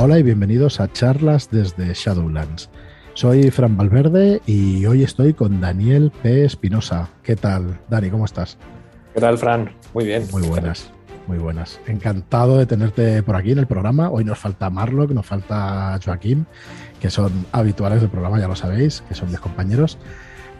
[0.00, 2.70] Hola y bienvenidos a charlas desde Shadowlands.
[3.14, 6.44] Soy Fran Valverde y hoy estoy con Daniel P.
[6.44, 7.10] Espinosa.
[7.24, 8.08] ¿Qué tal, Dani?
[8.08, 8.58] ¿Cómo estás?
[9.12, 9.72] ¿Qué tal, Fran?
[9.94, 10.22] Muy bien.
[10.30, 10.92] Muy buenas,
[11.26, 11.80] muy buenas.
[11.88, 14.08] Encantado de tenerte por aquí en el programa.
[14.08, 16.46] Hoy nos falta Marlock, nos falta Joaquín,
[17.00, 19.98] que son habituales del programa, ya lo sabéis, que son mis compañeros.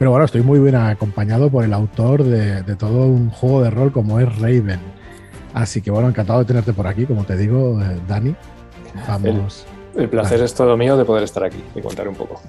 [0.00, 3.70] Pero bueno, estoy muy bien acompañado por el autor de, de todo un juego de
[3.70, 4.80] rol como es Raven.
[5.55, 8.34] Así que bueno, encantado de tenerte por aquí, como te digo, eh, Dani.
[9.06, 9.66] Vamos.
[9.97, 12.41] El, placer es todo mío de poder estar aquí y contar un poco.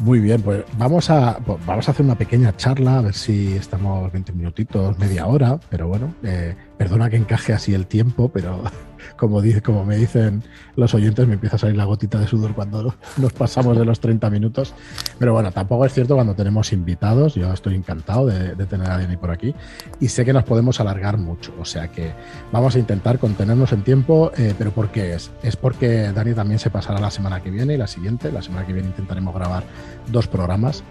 [0.00, 3.56] Muy bien, pues vamos a, pues vamos a hacer una pequeña charla, a ver si
[3.56, 8.62] estamos 20 minutitos, media hora, pero bueno, eh, perdona que encaje así el tiempo, pero
[9.16, 9.42] como,
[9.84, 10.44] me dicen
[10.76, 14.00] los oyentes, me empieza a salir la gotita de sudor cuando nos pasamos de los
[14.00, 14.74] 30 minutos.
[15.18, 17.34] Pero bueno, tampoco es cierto cuando tenemos invitados.
[17.34, 19.54] Yo estoy encantado de, tener a Dani por aquí
[20.00, 21.52] y sé que nos podemos alargar mucho.
[21.58, 22.12] O sea que
[22.52, 24.30] vamos a intentar contenernos en tiempo.
[24.36, 25.32] Eh, ¿Pero por qué es?
[25.42, 28.30] Es porque Dani también se pasará la semana que viene y la siguiente.
[28.30, 29.64] La semana que viene intentaremos grabar
[30.10, 30.84] dos programas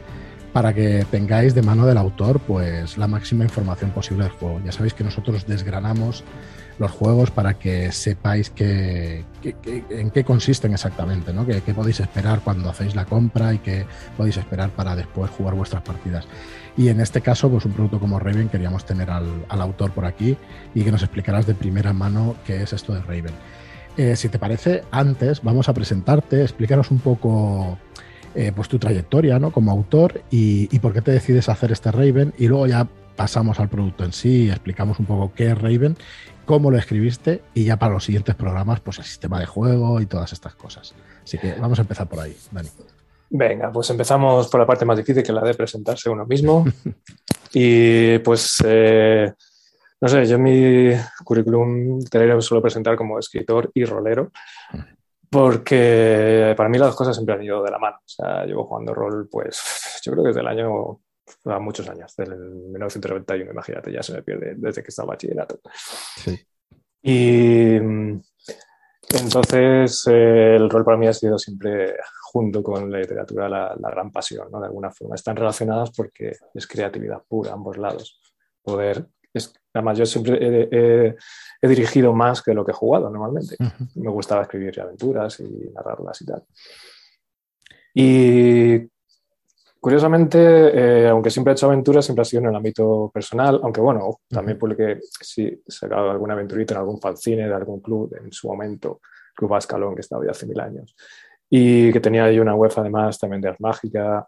[0.58, 4.60] para que tengáis de mano del autor pues la máxima información posible del juego.
[4.66, 6.24] Ya sabéis que nosotros desgranamos
[6.80, 11.46] los juegos para que sepáis que, en qué consisten exactamente, ¿no?
[11.46, 13.86] qué podéis esperar cuando hacéis la compra y qué
[14.18, 16.26] podéis esperar para después jugar vuestras partidas.
[16.76, 20.38] Y en este caso, pues un producto como Raven queríamos tener al, autor por aquí
[20.74, 23.36] y que nos explicaras de primera mano qué es esto de Raven.
[23.96, 27.78] Eh, si te parece, antes vamos a presentarte, explícanos un poco
[28.38, 29.52] eh, pues tu trayectoria ¿no?
[29.52, 33.60] como autor y, y por qué te decides hacer este Raven y luego ya pasamos
[33.60, 35.98] al producto en sí, explicamos un poco qué es Raven
[36.48, 40.08] cómo lo escribiste y ya para los siguientes programas, pues el sistema de juego y
[40.08, 40.96] todas estas cosas.
[41.24, 42.70] Así que vamos a empezar por ahí, Dani.
[43.30, 46.66] Venga, pues empezamos por la parte más difícil, que es la de presentarse uno mismo.
[47.54, 49.32] y pues, eh,
[50.00, 50.92] no sé, yo mi
[51.24, 54.32] currículum te suelo presentar como escritor y rolero,
[55.30, 57.98] porque para mí las cosas siempre han ido de la mano.
[57.98, 59.62] O sea, llevo jugando rol, pues
[60.04, 61.02] yo creo que desde el año
[61.46, 65.60] a muchos años, del 1991, imagínate, ya se me pierde desde que estaba bachillerato.
[66.16, 66.40] Sí.
[67.02, 67.76] Y
[69.10, 71.96] entonces eh, el rol para mí ha sido siempre,
[72.32, 74.60] junto con la literatura, la, gran pasión, ¿no?
[74.60, 75.16] De alguna forma.
[75.16, 78.22] Están relacionadas porque es creatividad pura, ambos lados.
[78.62, 81.16] Poder, es, además yo siempre he,
[81.62, 83.56] he, dirigido más que lo que he jugado normalmente.
[83.96, 86.44] Me gustaba escribir aventuras y narrarlas y tal.
[87.94, 88.90] Y
[89.80, 93.80] Curiosamente, eh, aunque siempre he hecho aventuras, siempre ha sido en el ámbito personal, aunque
[93.80, 98.32] bueno, también publiqué, sí, he sacado alguna aventurita en algún fanzine de algún club en
[98.32, 99.02] su momento,
[99.36, 100.96] Club Ascalón, que estaba ya hace mil años,
[101.50, 104.28] y que tenía ahí una web además también de Art Mágica,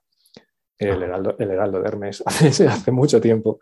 [0.80, 3.60] el Heraldo, el Heraldo de Hermes, hace, hace mucho tiempo.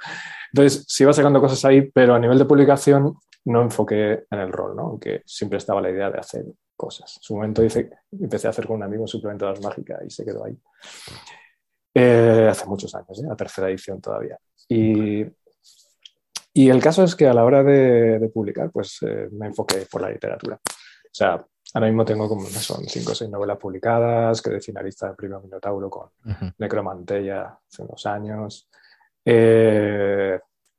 [0.53, 4.51] Entonces, sí iba sacando cosas ahí, pero a nivel de publicación no enfoqué en el
[4.51, 4.83] rol, ¿no?
[4.83, 6.45] aunque siempre estaba la idea de hacer
[6.75, 7.17] cosas.
[7.17, 9.99] En su momento hice, empecé a hacer con un amigo un suplemento de Art Mágica
[10.05, 10.57] y se quedó ahí.
[11.93, 13.27] Eh, hace muchos años, ¿eh?
[13.27, 14.37] la tercera edición todavía.
[14.67, 15.25] Y,
[16.53, 20.01] y, el caso es que a la hora de, publicar, pues eh, me enfoqué por
[20.01, 20.59] la literatura.
[20.63, 21.43] O sea,
[21.77, 25.89] ahora mismo tengo como son cinco o seis novelas publicadas, quedé finalista del premio Minotauro
[25.89, 28.67] con uh Necromantella hace unos años.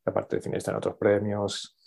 [0.04, 1.78] aparte de finalista en otros premios,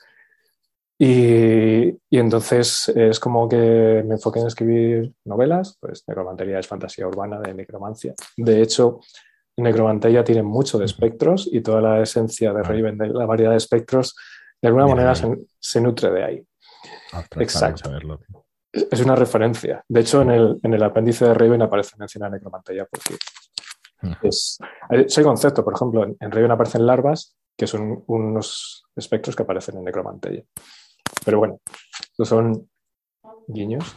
[1.03, 7.39] y, entonces es como que me enfoqué en escribir novelas, pues Necromantería es fantasía urbana
[7.39, 8.13] de necromancia.
[8.37, 8.99] De hecho,
[9.57, 13.57] Necromantería tiene mucho de espectros y toda la esencia de Raven, de la variedad de
[13.57, 14.15] espectros,
[14.61, 16.47] de alguna manera se, nutre de ahí.
[17.13, 17.89] Ah, Exacto.
[18.71, 19.83] Es una referencia.
[19.87, 23.17] De hecho, en el, en el apéndice de Raven aparece mencionada Necromantería porque
[24.23, 24.57] es,
[24.89, 29.77] ese concepto, por ejemplo, en, en Raven aparecen larvas, que son unos espectros que aparecen
[29.77, 30.43] en Necromantería.
[31.25, 31.59] Pero bueno,
[32.01, 32.69] estos son
[33.47, 33.95] guiños.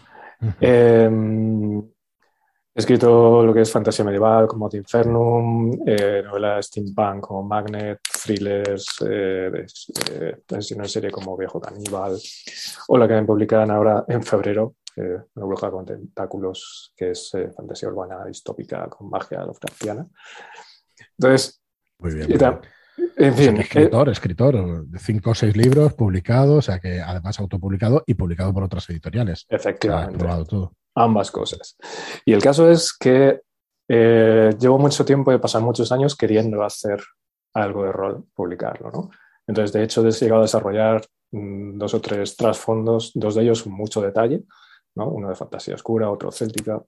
[2.74, 8.00] He escrito lo que es fantasía medieval como The Infernum, eh, novelas steampunk como Magnet,
[8.24, 9.66] thrillers, eh,
[10.48, 12.18] de, una serie como Viejo Caníbal,
[12.88, 17.32] o la que me publican ahora en febrero, eh, Una bruja con tentáculos, que es
[17.34, 20.06] eh, fantasía urbana distópica con magia Lovecraftiana.
[21.18, 21.60] Entonces,
[21.98, 22.28] muy bien.
[23.16, 28.02] En fin, escritor, escritor, de cinco o seis libros publicados, o sea que además autopublicado
[28.06, 29.46] y publicado por otras editoriales.
[29.48, 30.24] Efectivamente.
[30.94, 31.76] Ambas cosas.
[32.24, 33.40] Y el caso es que
[33.88, 37.00] eh, llevo mucho tiempo, he pasado muchos años queriendo hacer
[37.52, 39.10] algo de rol, publicarlo, ¿no?
[39.46, 43.62] Entonces, de hecho, he llegado a desarrollar mm, dos o tres trasfondos, dos de ellos
[43.62, 44.44] con mucho detalle,
[44.94, 45.08] ¿no?
[45.08, 46.82] Uno de fantasía oscura, otro céltica,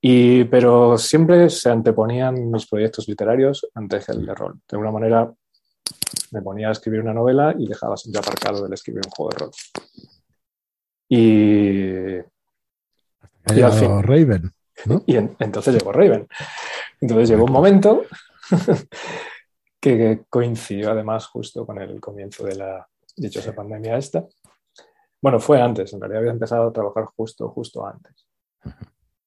[0.00, 4.54] y, pero siempre se anteponían mis proyectos literarios antes que el de rol.
[4.54, 5.30] De alguna manera
[6.32, 9.38] me ponía a escribir una novela y dejaba siempre aparcado el escribir un juego de
[9.38, 9.50] rol.
[11.08, 12.18] Y,
[13.54, 14.50] y al fin, Raven.
[15.06, 16.26] Y entonces llegó Raven.
[17.02, 18.04] Entonces llegó un momento
[19.80, 24.26] que coincidió además justo con el comienzo de la dichosa pandemia esta.
[25.20, 28.26] Bueno, fue antes, en realidad había empezado a trabajar justo, justo antes.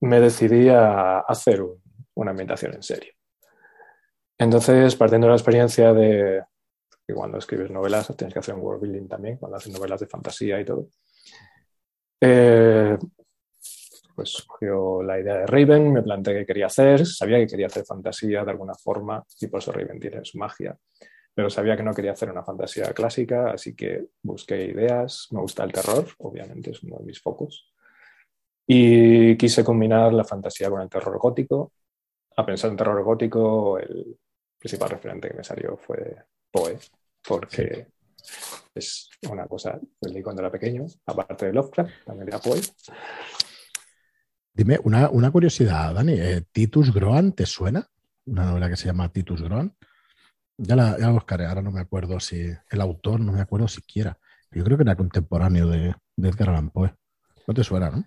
[0.04, 1.64] Me decidí a hacer
[2.16, 3.14] una ambientación en serio.
[4.38, 6.44] Entonces, partiendo de la experiencia de
[7.08, 10.08] que cuando escribes novelas tienes que hacer un world building también, cuando haces novelas de
[10.08, 10.90] fantasía y todo,
[12.20, 12.98] eh,
[14.14, 17.86] pues surgió la idea de Raven, me planteé qué quería hacer, sabía que quería hacer
[17.86, 20.78] fantasía de alguna forma y por eso Raven tiene su magia,
[21.34, 25.64] pero sabía que no quería hacer una fantasía clásica, así que busqué ideas, me gusta
[25.64, 27.73] el terror, obviamente es uno de mis focos,
[28.66, 31.74] y quise combinar la fantasía con el terror gótico.
[32.36, 34.18] A pensar en terror gótico, el
[34.58, 36.16] principal referente que me salió fue
[36.52, 36.78] Poe,
[37.28, 37.88] porque
[38.74, 42.62] es una cosa que leí cuando era pequeño, aparte de Lovecraft, también era Poe.
[44.56, 46.14] Dime, una, curiosidad, Dani.
[46.14, 47.90] Eh, ¿Titus Groan te suena?
[48.26, 49.76] Una novela que se llama Titus Groan.
[50.58, 54.20] Ya la, buscaré, ahora no me acuerdo si el autor, no me acuerdo siquiera.
[54.52, 56.94] Yo creo que era contemporáneo de, Edgar Allan Poe.
[57.48, 58.06] No te suena, ¿no?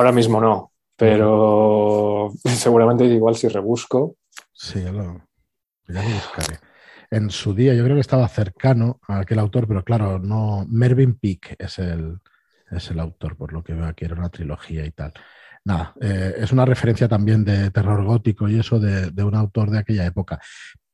[0.00, 4.16] Ahora mismo no, pero seguramente igual si rebusco.
[4.50, 5.20] Sí, lo,
[5.88, 6.58] ya buscaré.
[7.10, 10.64] En su día yo creo que estaba cercano a aquel autor, pero claro, no.
[10.70, 12.18] Mervyn Peake es el,
[12.70, 15.12] es el autor, por lo que veo aquí, era una trilogía y tal
[15.64, 19.78] nada, eh, es una referencia también de terror gótico y eso de, un autor de
[19.78, 20.40] aquella época.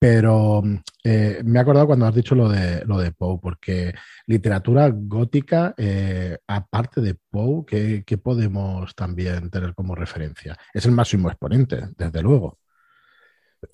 [0.09, 0.63] Pero
[1.03, 3.93] eh, me he acordado cuando has dicho lo de, lo de Poe, porque
[4.29, 10.57] literatura gótica, eh, aparte de Poe, ¿qué, podemos también tener como referencia?
[10.73, 12.61] Es el máximo exponente, desde luego.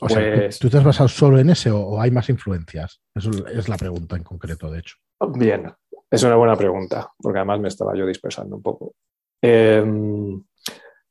[0.00, 3.02] O sea, pues ¿tú, te has basado solo en ese o, hay más influencias?
[3.14, 4.96] Eso es la pregunta en concreto, de hecho.
[5.34, 5.70] Bien,
[6.10, 8.94] es una buena pregunta, porque además me estaba yo dispersando un poco.
[9.42, 10.42] Em,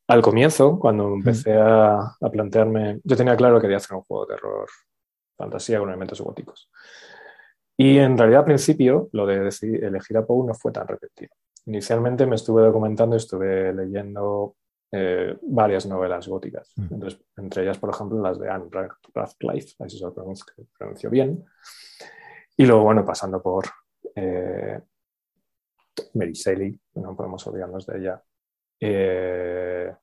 [0.08, 4.34] al comienzo, cuando empecé a, plantearme, yo tenía claro que quería hacer un juego de
[4.34, 4.68] terror,
[5.42, 6.70] fantasía con elementos góticos.
[7.78, 11.34] Y en realidad al principio lo de elegir a Poe no fue tan repetido.
[11.66, 14.56] Inicialmente me estuve documentando, estuve leyendo
[14.92, 17.08] eh, varias novelas góticas, mm.
[17.38, 18.70] entre ellas, por ejemplo, las de Anne
[19.14, 21.46] Radcliffe, así se lo pronuncio, bien.
[22.58, 23.66] Y luego, bueno, pasando por
[24.16, 24.80] eh,
[26.16, 28.22] Mary Shelley, no podemos olvidarnos de ella,
[28.80, 29.96] eh,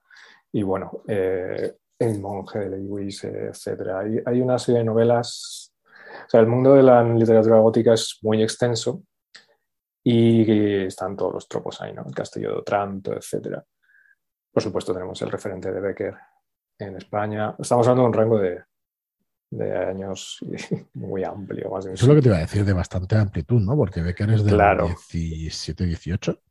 [0.52, 3.80] y bueno, eh, El monje de Lewis, etc.
[3.96, 5.74] Hay, hay, una serie de novelas.
[6.26, 9.02] O sea, el mundo de la literatura gótica es muy extenso
[10.02, 12.04] y están todos los tropos ahí, ¿no?
[12.06, 13.58] El castillo de Otranto, etc.
[14.52, 16.14] Por supuesto, tenemos el referente de Becker
[16.78, 17.54] en España.
[17.58, 18.62] Estamos hablando de un rango de,
[19.50, 20.38] de años
[20.94, 21.70] muy amplio.
[21.70, 23.76] Más Eso es lo que te iba a decir, de bastante amplitud, ¿no?
[23.76, 24.86] Porque Becker es de claro.
[24.86, 26.42] 17, 18.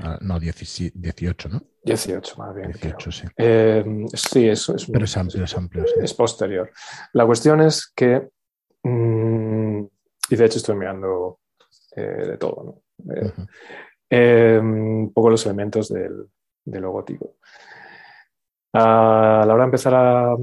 [0.00, 1.62] Ah, no, 18, ¿no?
[1.88, 2.72] 18, más bien.
[2.72, 3.26] 18, sí.
[3.36, 4.86] Eh, sí, eso es.
[4.86, 5.84] Pero es amplio, es amplio.
[6.00, 6.70] Es posterior.
[7.12, 8.28] La cuestión es que.
[8.82, 9.84] Mm,
[10.30, 11.40] y de hecho estoy mirando
[11.96, 12.82] eh, de todo, ¿no?
[14.10, 16.26] Eh, un poco los elementos del,
[16.64, 17.36] de lo gótico.
[18.74, 20.36] A la hora de empezar a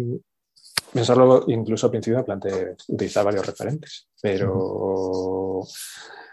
[0.92, 5.62] pensarlo, incluso al principio me planteé utilizar varios referentes, pero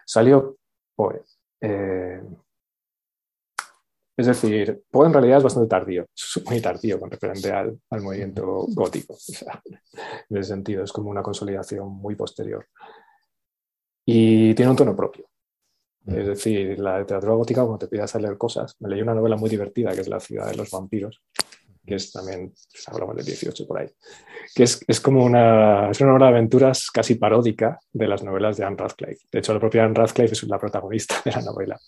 [0.05, 0.57] salió
[0.95, 1.23] Poe.
[4.17, 8.67] Es decir, Poe en realidad es bastante tardío, es muy tardío con referente al, movimiento
[8.69, 9.17] gótico.
[10.29, 12.67] en ese sentido, es como una consolidación muy posterior.
[14.05, 15.29] Y tiene un tono propio.
[16.07, 19.37] Es decir, la literatura gótica, cuando te pidas a leer cosas, me leí una novela
[19.37, 21.23] muy divertida que es La ciudad de los vampiros,
[21.87, 22.53] que es también,
[22.87, 23.89] hablamos del 18 por ahí,
[24.55, 28.57] que es, es como una, es una novela de aventuras casi paródica de las novelas
[28.57, 29.27] de Anne Radcliffe.
[29.31, 31.81] De hecho, la propia Anne Radcliffe es la protagonista de la novela.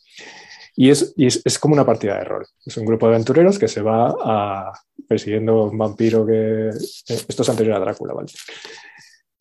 [0.77, 2.47] Y, es, es, como una partida de rol.
[2.65, 4.73] Es un grupo de aventureros que se va a,
[5.07, 6.69] persiguiendo un vampiro que...
[6.69, 6.73] Eh,
[7.07, 8.33] esto es anterior a Drácula, ¿vale?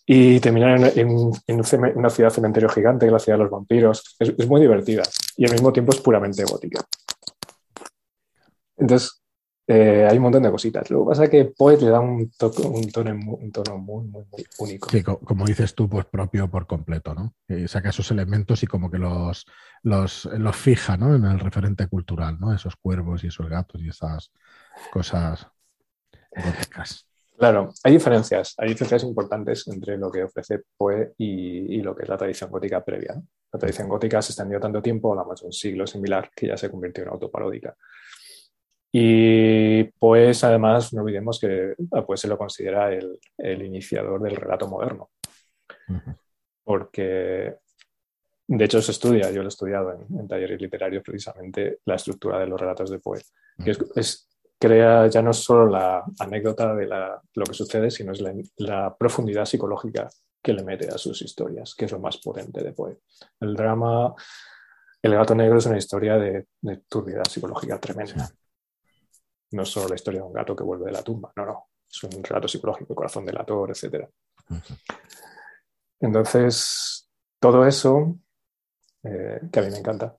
[0.06, 1.32] Y terminar en,
[1.96, 4.16] una ciudad cementerio gigante, es la ciudad de los vampiros.
[4.20, 5.04] Es, muy divertida
[5.38, 6.86] y al mismo tiempo es puramente gótica.
[8.78, 9.23] Entonces,
[9.67, 10.89] eh, hay un montón de cositas.
[10.89, 12.91] Lo que pasa es que Poet le da un, tono, un
[13.51, 14.89] tono muy, muy, muy, único.
[14.89, 17.34] Sí, como dices tú, pues propio por completo, ¿no?
[17.48, 19.46] Y saca esos elementos y como que los,
[19.84, 21.15] los, los fija, ¿no?
[21.15, 22.53] En el referente cultural, ¿no?
[22.53, 24.32] Esos cuervos y esos gatos y esas
[24.91, 25.48] cosas
[26.36, 27.08] góticas.
[27.38, 32.10] Claro, hay diferencias, hay diferencias importantes entre lo que ofrece Poe y, lo que es
[32.10, 33.22] la tradición gótica previa.
[33.51, 36.70] La tradición gótica se extendió tanto tiempo, hablamos de un siglo similar, que ya se
[36.70, 37.75] convirtió en autoparódica.
[38.96, 41.74] Y pues además no olvidemos que
[42.06, 45.10] pues, se lo considera el, iniciador del relato moderno.
[46.64, 47.56] Porque
[48.48, 52.46] de hecho se estudia, yo lo he estudiado en, talleres literarios precisamente, la estructura de
[52.46, 53.20] los relatos de Poe,
[53.66, 58.24] que es, crea ya no solo la anécdota de, lo que sucede, sino es
[58.58, 60.08] la, profundidad psicológica
[60.40, 63.00] que le mete a sus historias, que es lo más potente de Poe.
[63.40, 64.14] El drama,
[65.02, 68.30] El gato negro es una historia de, de turbidez psicológica tremenda.
[69.53, 71.67] No es solo la historia de un gato que vuelve de la tumba, no, no.
[71.89, 74.07] Es un relato psicológico, el corazón del ator, etc.
[76.00, 78.17] Entonces, todo eso,
[79.03, 80.17] eh, que a mí me encanta,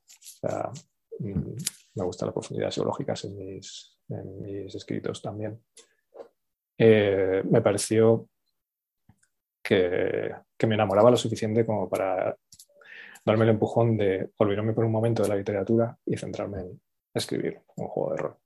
[1.18, 1.52] mm,
[1.96, 5.60] me gusta la profundidad psicológica en mis, en mis escritos también.
[6.78, 8.28] Eh, me pareció
[9.62, 10.34] que,
[10.66, 12.34] me enamoraba lo suficiente como para
[13.24, 16.80] darme el empujón de olvidarme por un momento de la literatura y centrarme en
[17.12, 18.36] escribir un juego de rol.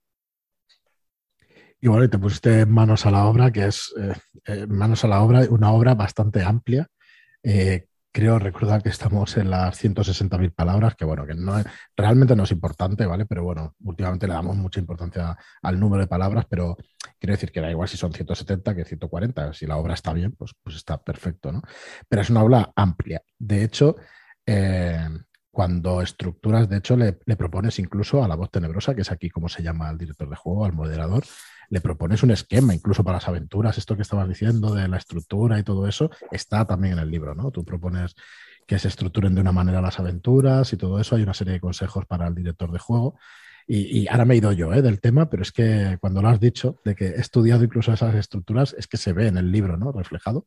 [1.81, 4.15] Y bueno, y te pusiste manos a la obra, que es eh,
[4.47, 6.89] eh, manos a la obra, una obra bastante amplia.
[8.11, 11.63] Creo recordar que estamos en las 160.000 palabras, que bueno, que no
[11.97, 13.27] realmente no es importante, ¿vale?
[13.27, 16.77] Pero bueno, últimamente le damos mucha importancia al número de palabras, pero
[17.19, 19.53] quiero decir que da igual si son 170 que 140.
[19.53, 21.63] Si la obra está bien, pues, pues está perfecto, ¿no?
[22.09, 23.23] Pero es una obra amplia.
[23.39, 23.95] De hecho,
[24.47, 25.07] eh,
[25.51, 29.31] cuando estructuras, de hecho, le, le, propones incluso a la voz tenebrosa, que es aquí
[29.31, 31.25] como se llama al director de juego, al moderador,
[31.71, 35.59] le propones un esquema incluso para las aventuras, esto que estabas diciendo de la estructura
[35.59, 37.51] y todo eso, está también en el libro, ¿no?
[37.51, 38.15] Tú propones
[38.67, 41.61] que se estructuren de una manera las aventuras y todo eso, hay una serie de
[41.61, 43.17] consejos para el director de juego.
[43.71, 44.81] Y, ahora me he ido yo ¿eh?
[44.81, 48.15] del tema, pero es que cuando lo has dicho, de que he estudiado incluso esas
[48.15, 49.93] estructuras, es que se ve en el libro, ¿no?
[49.93, 50.47] Reflejado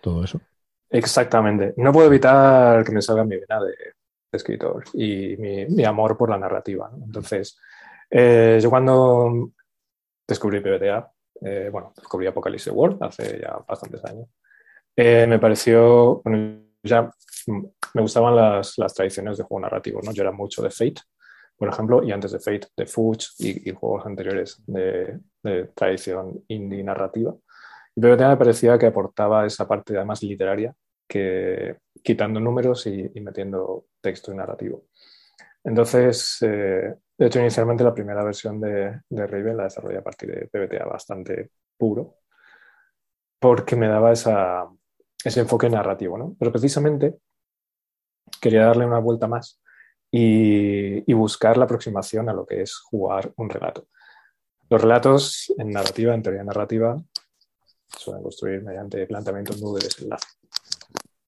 [0.00, 0.40] todo eso.
[0.88, 1.74] Exactamente.
[1.76, 3.74] No puedo evitar que me salga mi vena de,
[4.32, 5.36] escritor y
[5.68, 6.90] mi, amor por la narrativa.
[7.04, 7.58] Entonces,
[8.10, 9.52] eh, yo cuando
[10.30, 14.28] descubrí PBTA, eh, bueno, descubrí Apocalypse World hace ya bastantes años.
[14.96, 17.10] Eh, me pareció, bueno, ya
[17.46, 20.12] me gustaban las, las, tradiciones de juego narrativo, ¿no?
[20.12, 21.02] Yo era mucho de Fate,
[21.56, 25.18] por ejemplo, y antes de Fate, de Fuge y, juegos anteriores de,
[25.74, 27.34] tradición indie narrativa.
[27.94, 30.74] Y PBTA me parecía que aportaba esa parte además literaria,
[31.08, 34.84] que quitando números y, y metiendo texto y narrativo.
[35.64, 40.30] Entonces, eh, de hecho, inicialmente la primera versión de, de Raven la desarrollé a partir
[40.30, 42.14] de PBTA bastante puro,
[43.38, 46.34] porque me daba ese enfoque narrativo, ¿no?
[46.38, 47.18] Pero precisamente
[48.40, 49.60] quería darle una vuelta más
[50.10, 53.88] y, buscar la aproximación a lo que es jugar un relato.
[54.70, 56.96] Los relatos en narrativa, en teoría narrativa,
[57.86, 60.26] suelen construir mediante planteamiento nudo de desenlace.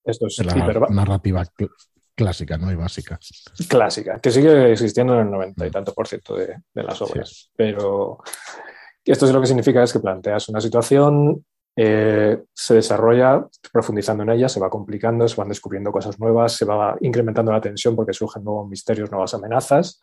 [0.02, 1.44] Esto es la narrativa
[2.14, 2.71] clásica, ¿no?
[2.71, 3.19] Y básica.
[3.69, 5.73] Clásica, que sigue existiendo en el noventa y mm.
[5.73, 7.50] tanto por ciento de, las obras.
[7.57, 8.19] Pero
[9.04, 14.31] esto es lo que significa es que planteas una situación, eh, se desarrolla profundizando en
[14.31, 18.12] ella, se va complicando, se van descubriendo cosas nuevas, se va incrementando la tensión porque
[18.12, 20.00] surgen nuevos misterios, nuevas amenazas,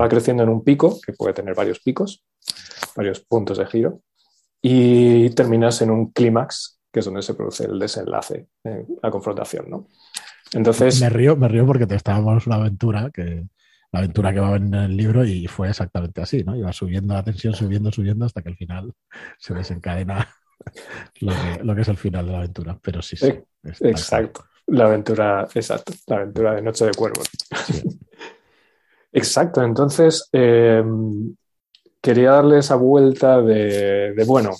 [0.00, 0.08] va mm.
[0.08, 2.24] creciendo en un pico, que puede tener varios picos,
[2.94, 4.00] varios puntos de giro,
[4.62, 9.68] y terminas en un clímax, que es donde se produce el desenlace, eh, la confrontación,
[9.68, 9.86] ¿no?
[10.52, 11.00] Entonces.
[11.00, 13.46] Me río, me río porque te estábamos una aventura que.
[13.90, 16.54] La aventura que va en el libro y fue exactamente así, ¿no?
[16.54, 18.92] Iba subiendo la tensión, subiendo, subiendo, hasta que al final
[19.38, 20.28] se desencadena
[21.62, 22.78] lo que, es el final de la aventura.
[22.82, 23.32] Pero sí, sí.
[23.80, 24.44] Exacto.
[24.66, 25.94] La aventura, exacto.
[26.06, 27.30] La aventura de Noche de Cuervos.
[29.12, 29.62] exacto.
[29.62, 30.84] Entonces, eh,
[32.00, 34.50] quería darle esa vuelta de, bueno,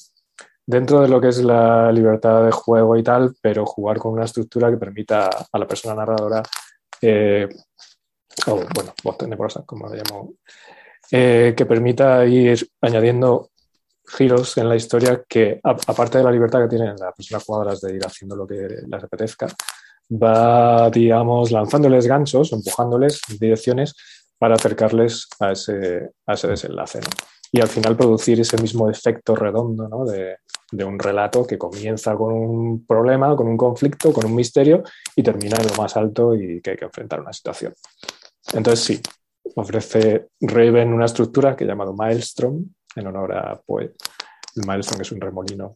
[0.69, 4.27] dentro de lo que es la libertad de juego y tal, pero jugar con una
[4.27, 6.43] estructura que permita a la persona narradora,
[7.01, 7.49] eh,
[8.47, 10.35] o bueno, voz tenebrosa, como le llamo,
[11.11, 13.49] eh, que permita ir añadiendo
[14.07, 17.95] giros en la historia que, aparte de la libertad que tienen las personas jugadoras de
[17.95, 19.47] ir haciendo lo que les apetezca,
[20.11, 23.95] va, digamos, lanzándoles ganchos, empujándoles direcciones
[24.37, 27.01] para acercarles a ese, a ese desenlace.
[27.53, 30.05] Y al final producir ese mismo efecto redondo ¿no?
[30.05, 30.37] de,
[30.71, 34.83] de un relato que comienza con un problema, con un conflicto, con un misterio
[35.17, 37.75] y termina en lo más alto y que hay que enfrentar una situación.
[38.53, 39.01] Entonces sí,
[39.57, 43.95] ofrece Raven una estructura que he llamado Maelstrom en honor a Poe.
[44.57, 45.75] El Maelstrom es un remolino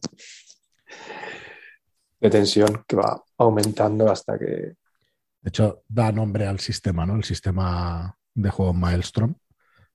[2.19, 4.45] de tensión que va aumentando hasta que...
[4.45, 7.15] De hecho, da nombre al sistema, ¿no?
[7.15, 9.35] El sistema de juego Maelstrom,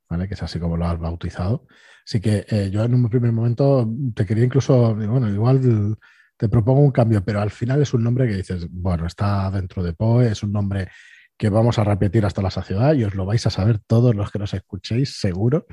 [0.08, 0.28] ¿vale?
[0.28, 1.66] Que es así como lo has bautizado.
[2.04, 5.96] Así que eh, yo en un primer momento te quería incluso, bueno, igual
[6.36, 9.82] te propongo un cambio, pero al final es un nombre que dices, bueno, está dentro
[9.82, 10.88] de POE, es un nombre
[11.36, 14.30] que vamos a repetir hasta la saciedad y os lo vais a saber todos los
[14.30, 15.66] que nos escuchéis, seguro,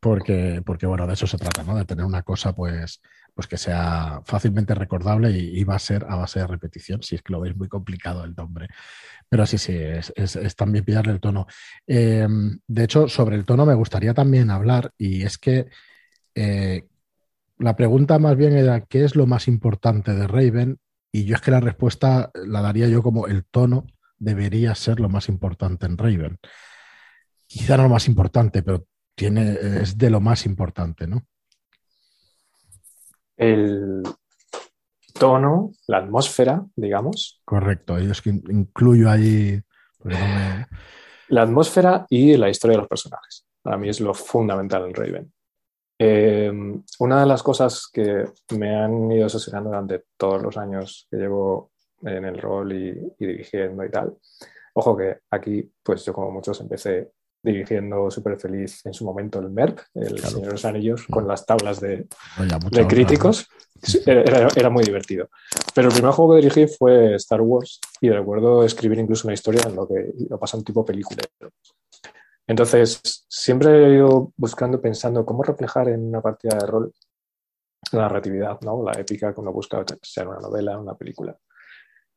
[0.00, 1.76] porque, porque bueno, de eso se trata, ¿no?
[1.76, 3.00] De tener una cosa, pues,
[3.34, 7.22] pues que sea fácilmente recordable y, va a ser a base de repetición, si es
[7.22, 8.68] que lo veis muy complicado el nombre.
[9.28, 11.46] Pero sí, sí, es, también pillarle el tono.
[11.86, 15.66] Em, de hecho, sobre el tono me gustaría también hablar, y es que
[16.34, 16.88] Eh,
[17.58, 20.78] la pregunta más bien era, ¿qué es lo más importante de Raven?
[21.12, 23.86] Y yo es que la respuesta la daría yo como el tono
[24.18, 26.38] debería ser lo más importante en Raven.
[27.46, 31.24] Quizá no lo más importante, pero tiene, es de lo más importante, ¿no?
[33.42, 34.02] El
[35.18, 37.42] tono, la atmósfera, digamos.
[37.44, 39.60] Correcto, yo es que incluyo ahí...
[41.28, 43.46] La atmósfera y la historia de los personajes.
[43.62, 45.32] Para mí es lo fundamental en Raven.
[45.98, 46.52] Eh,
[46.98, 48.24] una de las cosas que
[48.58, 51.70] me han ido asesorando durante todos los años que llevo
[52.02, 54.16] en el rol y, dirigiendo y tal,
[54.74, 59.50] ojo que aquí, pues yo como muchos empecé dirigiendo súper feliz en su momento el
[59.50, 62.06] MERP, el Señor de los Anillos, con las tablas de,
[62.70, 63.48] de críticos.
[64.06, 65.28] Era, era, muy divertido.
[65.74, 69.62] Pero el primer juego que dirigí fue Star Wars y recuerdo escribir incluso una historia
[69.66, 71.22] en lo que lo pasa un tipo película.
[72.46, 76.92] Entonces, siempre he ido buscando, pensando cómo reflejar en una partida de rol
[77.90, 78.84] la narratividad, ¿no?
[78.84, 81.36] la épica que uno busca, sea una novela, una película.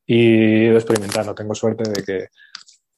[0.06, 1.34] Y he ido experimentando.
[1.34, 2.28] Tengo suerte de que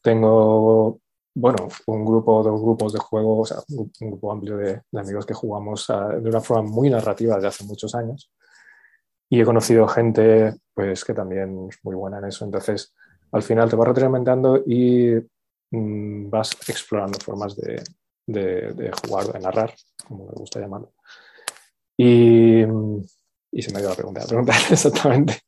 [0.02, 1.00] tengo,
[1.38, 5.34] bueno, un grupo, dos grupos de juego, o sea, un, grupo amplio de, amigos que
[5.34, 8.30] jugamos de una forma muy narrativa desde hace muchos años.
[9.30, 12.44] Y he conocido gente, pues, que también es muy buena en eso.
[12.44, 12.94] Entonces,
[13.32, 15.14] al final te vas retroalimentando y
[15.70, 17.82] Mm, vas explorando formas de,
[18.26, 19.74] de, jugar, de narrar,
[20.06, 20.92] como me gusta llamarlo.
[21.96, 22.62] Y,
[23.52, 25.40] y se me ha ido la pregunta, pregunta exactamente.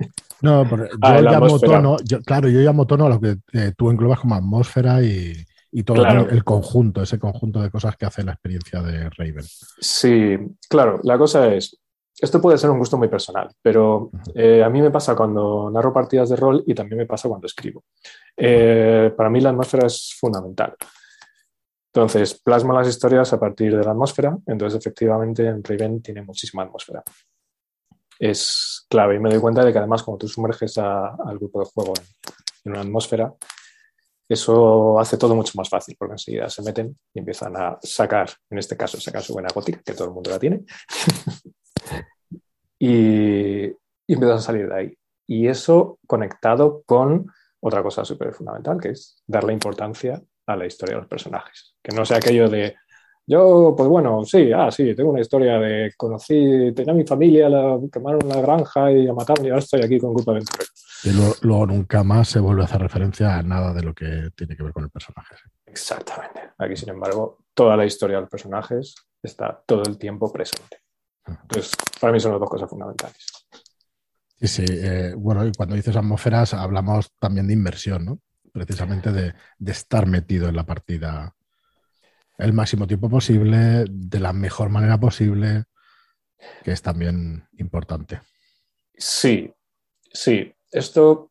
[0.43, 0.63] No,
[1.03, 4.35] ah, yo llamo tono, claro, yo llamo tono a lo que eh, tú englobas como
[4.35, 5.35] atmósfera y,
[5.73, 9.45] y todo el, conjunto, ese conjunto de cosas que hace la experiencia de Raven.
[9.79, 10.37] Sí,
[10.69, 11.81] claro, la cosa es,
[12.19, 15.93] esto puede ser un gusto muy personal, pero eh, a mí me pasa cuando narro
[15.93, 17.85] partidas de rol y también me pasa cuando escribo.
[18.37, 20.75] Eh, para mí la atmósfera es fundamental.
[21.93, 26.63] Entonces, plasmo las historias a partir de la atmósfera, entonces efectivamente en Raven tiene muchísima
[26.63, 27.03] atmósfera.
[28.19, 31.71] Es clave y me doy cuenta de que además cuando tú sumerges al grupo de
[31.73, 31.95] juego
[32.65, 33.33] en, una atmósfera,
[34.35, 38.59] eso hace todo mucho más fácil porque enseguida se meten y empiezan a sacar, en
[38.59, 40.65] este caso, sacar su buena gótica, que todo el mundo la tiene,
[42.79, 43.75] y, y
[44.07, 44.95] empiezan a salir de ahí.
[45.27, 47.27] Y eso conectado con
[47.61, 51.75] otra cosa súper fundamental, que es darle importancia a la historia de los personajes.
[51.83, 52.75] Que no sea aquello de,
[53.27, 57.79] yo, pues bueno, sí, ah, sí, tengo una historia de conocí, tenía mi familia, la
[57.93, 60.90] quemaron la granja y la mataron y ahora estoy aquí con un grupo de aventureros.
[61.05, 64.57] Y luego, nunca más se vuelve a hacer referencia a nada de lo que tiene
[64.57, 65.35] que ver con el personaje.
[65.67, 66.53] Exactamente.
[66.59, 70.79] Aquí, sin embargo, toda la historia de los personajes está todo el tiempo presente.
[71.27, 73.27] Entonces, para mí son las dos cosas fundamentales.
[74.41, 74.65] Sí, sí.
[74.69, 78.21] Eh, bueno, y cuando dices atmósferas, hablamos también de inversión, ¿no?
[78.53, 79.35] Precisamente de,
[79.67, 81.35] estar metido en la partida
[82.39, 85.65] el máximo tiempo posible, de la mejor manera posible,
[86.65, 88.23] que es también importante.
[88.95, 89.53] Sí,
[90.13, 90.55] sí.
[90.71, 91.31] Esto,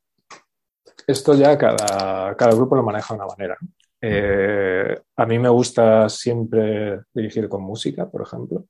[1.08, 3.58] esto ya cada, cada grupo lo maneja de una manera.
[4.02, 8.66] Eh, a mí me gusta siempre dirigir con música, por ejemplo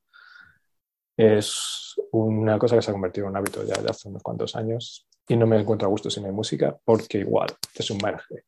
[1.19, 4.55] es una cosa que se ha convertido en un hábito ya de hace unos cuantos
[4.55, 8.45] años y no me encuentro a gusto sin hay música porque igual te sumerge.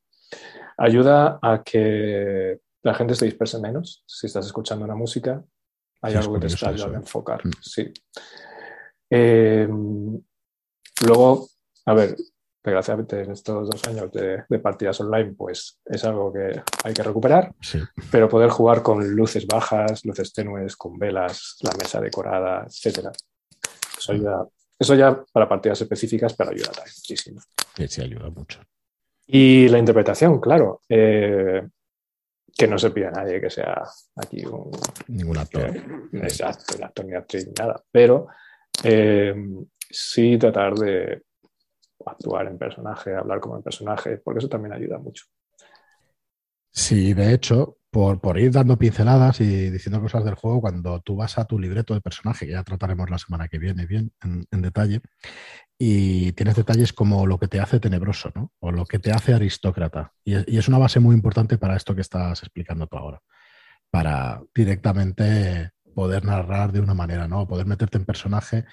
[0.77, 4.05] Ayuda a que la gente se disperse menos.
[4.07, 5.43] Si estás escuchando una música,
[6.01, 7.45] hay algo que te está ayudando a enfocar.
[7.45, 7.51] Mm.
[7.62, 7.93] Sí.
[9.10, 10.21] Em,
[11.05, 11.47] luego,
[11.86, 12.15] a ver,
[12.63, 17.54] desgraciadamente en estos dos años de, partidas online, pues es algo que hay que recuperar,
[18.12, 23.12] pero poder jugar con luces bajas, luces tenues, con velas, la mesa decorada, etcétera.
[23.98, 27.41] Eso, ayuda, eso ya para partidas específicas, pero ayuda muchísimo.
[27.76, 28.62] Sí, sí, ayuda mucho.
[29.28, 30.82] Y la interpretación, claro.
[30.89, 31.62] Eh,
[32.58, 33.82] que no se pida a nadie que sea
[34.17, 34.72] aquí un...
[35.08, 35.74] Ningún actor.
[36.13, 37.82] exacto, el actor ni actriz ni nada.
[37.91, 38.28] Pero
[38.84, 39.34] eh,
[39.89, 41.24] sí tratar de
[42.05, 45.25] actuar en personaje, hablar como en personaje, porque eso también ayuda mucho.
[46.71, 51.37] Sí, de hecho, por, ir dando pinceladas y diciendo cosas del juego, cuando tú vas
[51.37, 55.01] a tu libreto de personaje, que ya trataremos la semana que viene bien en, detalle,
[55.77, 58.53] y tienes detalles como lo que te hace tenebroso, ¿no?
[58.59, 60.13] O lo que te hace aristócrata.
[60.23, 63.21] Y es, una base muy importante para esto que estás explicando tú ahora,
[63.89, 67.45] para directamente poder narrar de una manera, ¿no?
[67.45, 68.65] Poder meterte en personaje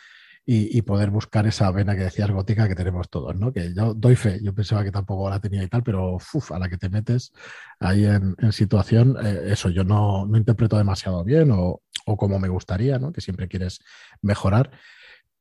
[0.51, 3.53] y, poder buscar esa vena que decías gótica que tenemos todos, ¿no?
[3.53, 6.71] Que yo doy fe, yo pensaba que tampoco la tenía y tal, pero a la
[6.71, 7.33] que te metes
[7.79, 12.49] ahí en, situación, eh, eso, yo no, no, interpreto demasiado bien o, o, como me
[12.49, 13.13] gustaría, ¿no?
[13.13, 13.81] Que siempre quieres
[14.23, 14.71] mejorar,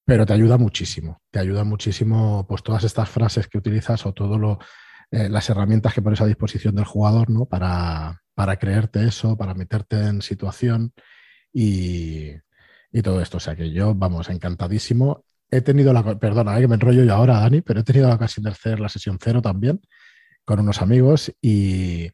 [0.04, 4.58] pero te ayuda muchísimo, te ayuda muchísimo pues todas estas frases que utilizas o todas
[5.12, 7.46] eh, las herramientas que pones a disposición del jugador, ¿no?
[7.46, 10.91] Para, para creerte eso, para meterte en situación
[11.54, 12.34] y
[12.91, 13.38] y todo esto.
[13.38, 15.23] O sea que yo, vamos, encantadísimo.
[15.50, 18.15] He tenido la, perdona, eh, que me enrollo yo ahora, Dani, pero he tenido la
[18.15, 19.82] ocasión de hacer la sesión cero también
[20.43, 22.10] con unos amigos y,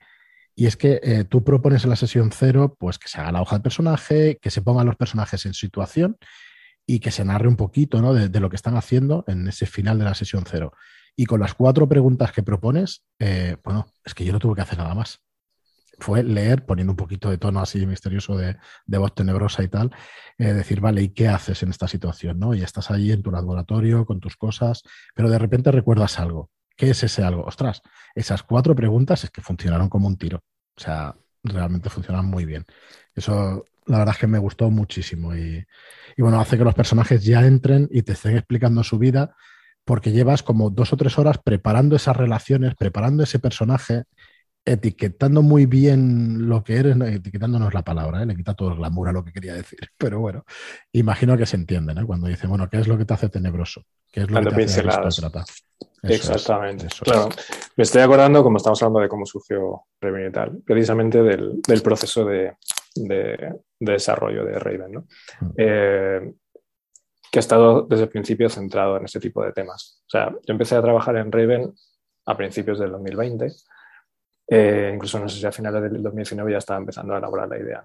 [0.55, 3.41] y es que eh, tú propones en la sesión cero pues que se haga la
[3.41, 6.17] hoja de personaje, que se pongan los personajes en situación
[6.86, 8.13] y que se narre un poquito ¿no?
[8.13, 10.73] de, lo que están haciendo en ese final de la sesión cero.
[11.15, 14.62] Y con las cuatro preguntas que propones, eh, bueno, es que yo no tuve que
[14.62, 15.19] hacer nada más.
[16.04, 19.89] Fue leer, poniendo un poquito de tono así misterioso de, voz tenebrosa y tal,
[20.38, 22.39] eh, decir, vale, ¿y qué haces en esta situación?
[22.39, 22.54] ¿no?
[22.54, 24.84] Y estás allí en tu laboratorio con tus cosas,
[25.16, 26.50] pero de repente recuerdas algo.
[26.76, 27.46] ¿Qué es ese algo?
[27.46, 27.82] Ostras,
[28.16, 30.44] esas cuatro preguntas es que funcionaron como un tiro.
[30.76, 32.66] O sea, realmente funcionan muy bien.
[33.16, 35.34] Eso, la verdad es que me gustó muchísimo.
[35.34, 35.66] Y,
[36.18, 39.38] y bueno, hace que los personajes ya entren y te estén explicando su vida
[39.86, 44.04] porque llevas como dos o tres horas preparando esas relaciones, preparando ese personaje,
[44.65, 48.26] etiquetando muy bien lo que eres, etiquetándonos la palabra, ¿eh?
[48.26, 49.80] le quita todo el glamour a lo que quería decir.
[49.97, 50.45] Pero bueno,
[50.91, 52.06] imagino que se entienden ¿eh?
[52.06, 53.84] cuando dicen, bueno, ¿qué es lo que te hace tenebroso?
[54.12, 54.84] ¿Qué es lo que te hace
[56.04, 56.88] Exactamente.
[57.02, 57.30] claro.
[57.78, 62.26] Me estoy acordando, como estamos hablando de cómo surgió Raven y tal, precisamente del, proceso
[62.26, 62.54] de,
[63.80, 65.08] desarrollo de Raven, ¿no?
[65.39, 65.54] Mm.
[65.58, 66.34] Eh,
[67.32, 70.04] que ha estado desde el principio centrado en este tipo de temas.
[70.06, 71.73] O sea, yo empecé a trabajar en Raven
[72.28, 73.47] a principios del 2020,
[74.47, 77.58] eh, incluso no sé si a finales del 2019 ya estaba empezando a elaborar la
[77.58, 77.84] idea.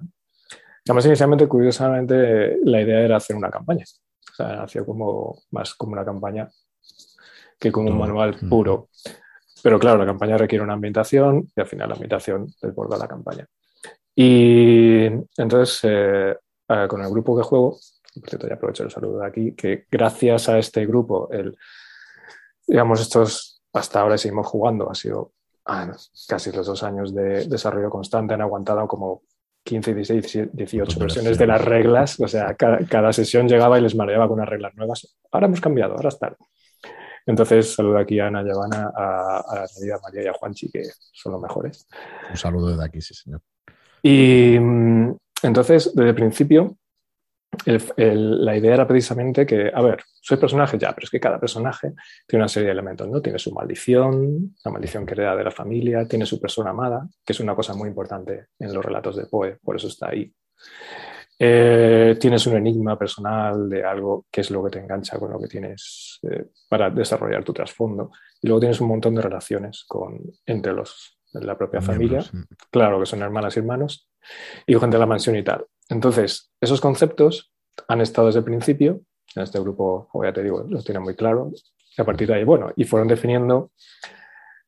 [0.84, 3.84] Además, inicialmente, curiosamente, la idea era hacer una campaña.
[4.32, 6.48] O sea, nació como, más como una campaña
[7.58, 8.88] que con un manual puro.
[9.62, 13.46] Pero claro, la campaña requiere una ambientación y al final la ambientación desborda la campaña.
[14.14, 16.36] Y entonces, eh,
[16.68, 17.78] eh, con el grupo que juego,
[18.20, 21.56] por cierto, ya aprovecho el saludo de aquí, que gracias a este grupo, el,
[22.66, 25.32] digamos, estos hasta ahora seguimos jugando, ha sido
[26.28, 29.22] casi los dos años de desarrollo constante, han aguantado como
[29.64, 33.94] 15, 16, 18 versiones de las reglas, o sea, cada, cada, sesión llegaba y les
[33.94, 35.14] mareaba con unas reglas nuevas.
[35.30, 36.34] Ahora hemos cambiado, ahora está.
[37.26, 39.66] Entonces, saludo aquí a Ana Giovanna, a, a
[40.02, 41.86] María y a Juanchi, que son los mejores.
[42.30, 43.42] Un saludo desde aquí, sí, señor.
[44.02, 46.78] Y mm, entonces, desde el principio,
[47.66, 51.92] la idea era precisamente que, a ver, soy personaje ya, pero es que cada personaje
[52.26, 53.20] tiene una serie de elementos, ¿no?
[53.20, 57.32] Tiene su maldición, la maldición que hereda de la familia, tiene su persona amada, que
[57.32, 60.32] es una cosa muy importante en los relatos de Poe, por eso está ahí.
[61.40, 65.38] Eh, tienes un enigma personal de algo que es lo que te engancha con lo
[65.38, 68.10] que tienes eh, para desarrollar tu trasfondo.
[68.42, 72.24] Y luego tienes un montón de relaciones con, entre los la propia familia,
[72.70, 74.08] claro que son hermanas y hermanos,
[74.66, 75.64] y gente de la mansión y tal.
[75.88, 77.52] Entonces, esos conceptos
[77.86, 79.00] han estado desde el principio,
[79.34, 81.50] en este grupo, como ya te digo, los tienen muy claro,
[81.96, 83.70] y a partir de ahí, bueno, y fueron definiendo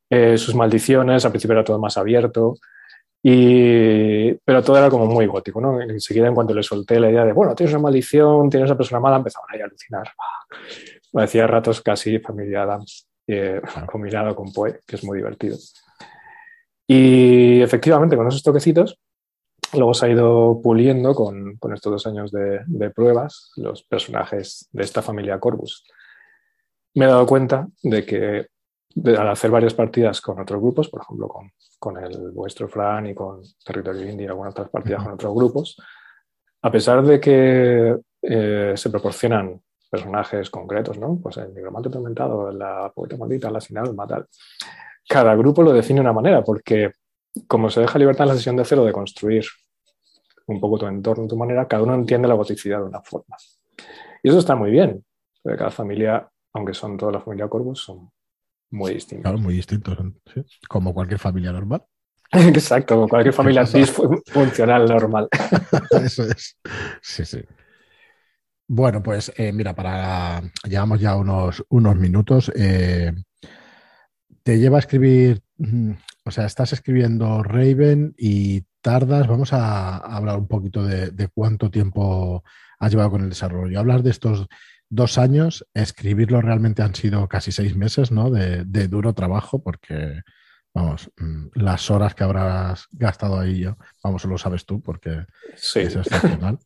[0.08, 2.56] eh, sus maldiciones, al principio era todo más abierto,
[3.22, 5.80] y, pero todo era como muy gótico, ¿no?
[5.80, 9.00] Enseguida, en cuanto le solté la idea de, bueno, tienes una maldición, tienes una persona
[9.00, 10.10] mala, empezaban ahí a alucinar.
[11.12, 15.58] Me decía ratos casi familia Adams, eh, combinado con Poe, que es muy divertido.
[16.86, 18.98] Y efectivamente, con esos toquecitos,
[19.74, 24.68] luego se ha ido puliendo con, con estos dos años de, de, pruebas los personajes
[24.72, 25.86] de esta familia Corvus.
[26.94, 28.46] Me he dado cuenta de que
[29.16, 33.14] al hacer varias partidas con otros grupos, por ejemplo, con, con el vuestro Fran y
[33.14, 35.76] con Territorio Indie y algunas otras partidas con otros grupos,
[36.62, 41.18] a pesar de que eh, se proporcionan personajes concretos, ¿no?
[41.22, 44.26] Pues el nigromante atormentado, la poeta maldita, la sin alma, tal.
[45.08, 46.92] Cada grupo lo define de una manera, porque
[47.46, 49.44] como se deja libertad en la sesión de cero de construir
[50.50, 53.36] un poco tu entorno, tu manera, cada uno entiende la goticidad de una forma.
[54.22, 55.04] Y eso está muy bien,
[55.42, 58.10] porque cada familia, aunque son toda la familia Corvus, son
[58.70, 59.22] muy distintos.
[59.22, 59.98] Claro, muy distintos,
[60.68, 61.84] como cualquier familia normal.
[62.32, 65.28] Exacto, como cualquier familia funcional normal.
[66.04, 66.56] Eso es.
[67.02, 67.42] Sí, sí.
[68.68, 72.52] Bueno, pues eh, mira, para llevamos ya unos, unos minutos.
[72.54, 73.12] Eh,
[74.44, 75.90] te lleva a escribir, mm,
[76.24, 81.70] o sea, estás escribiendo Raven y tardas, vamos a, hablar un poquito de, de, cuánto
[81.70, 82.44] tiempo
[82.78, 83.78] has llevado con el desarrollo.
[83.78, 84.46] Hablar de estos
[84.90, 88.30] dos años, escribirlo realmente han sido casi seis meses ¿no?
[88.30, 90.20] de, duro trabajo porque,
[90.74, 95.80] vamos, mm, las horas que habrás gastado ahí yo, vamos, lo sabes tú porque sí.
[95.80, 96.58] es excepcional.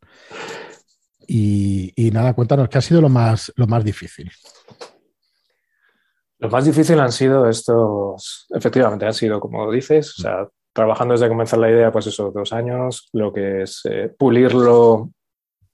[1.27, 4.31] Y, y, nada, cuéntanos, ¿qué ha sido lo más, lo más difícil?
[6.39, 11.29] Lo más difícil han sido estos, efectivamente, han sido, como dices, o sea, trabajando desde
[11.29, 15.11] comenzar la idea, pues esos dos años, lo que es eh, pulirlo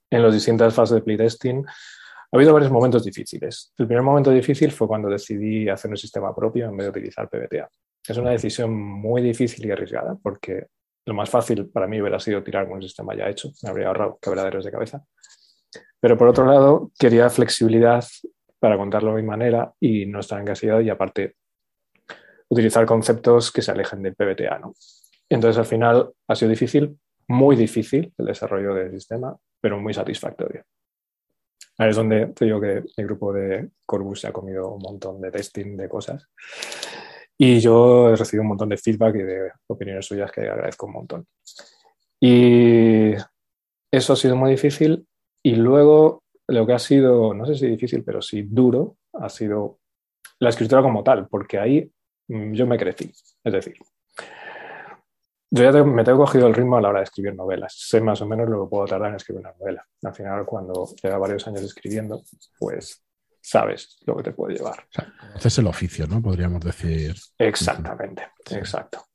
[0.09, 3.73] en las distintas fases de playtesting, ha habido varios momentos difíciles.
[3.77, 7.27] El primer momento difícil fue cuando decidí hacer un sistema propio en vez de utilizar
[7.27, 7.69] PBTA.
[8.07, 10.67] Es una decisión muy difícil y arriesgada porque
[11.05, 13.87] lo más fácil para mí hubiera sido tirar con un sistema ya hecho, me habría
[13.87, 15.03] ahorrado quebraderos de cabeza.
[15.99, 18.03] Pero por otro lado, quería flexibilidad
[18.59, 21.35] para contarlo de mi manera y no estar encasillado y aparte
[22.51, 24.59] utilizar conceptos que se alejen del PBTA.
[24.59, 24.75] ¿no?
[25.29, 30.63] Entonces al final ha sido difícil, muy difícil el desarrollo del sistema, pero muy satisfactorio.
[31.77, 35.21] Ahí es donde te digo que el grupo de Corbus se ha comido un montón
[35.21, 36.27] de testing de cosas.
[37.37, 40.93] Y yo he recibido un montón de feedback y de opiniones suyas que agradezco un
[40.93, 41.27] montón.
[42.19, 43.13] Y
[43.89, 45.07] eso ha sido muy difícil.
[45.41, 49.79] Y luego lo que ha sido, no sé si difícil, pero sí duro, ha sido
[50.39, 51.89] la escritura como tal, porque ahí
[52.53, 53.11] yo me crecí.
[53.43, 53.75] Es decir,
[55.53, 57.73] yo ya me tengo cogido el ritmo a la hora de escribir novelas.
[57.77, 59.85] Sé más o menos lo que puedo tardar en escribir una novela.
[60.03, 62.21] Al final, cuando lleva varios años escribiendo,
[62.57, 63.03] pues
[63.41, 64.85] sabes lo que te puede llevar.
[65.35, 66.21] O es el oficio, ¿no?
[66.21, 67.15] Podríamos decir.
[67.37, 69.07] Exactamente, exacto.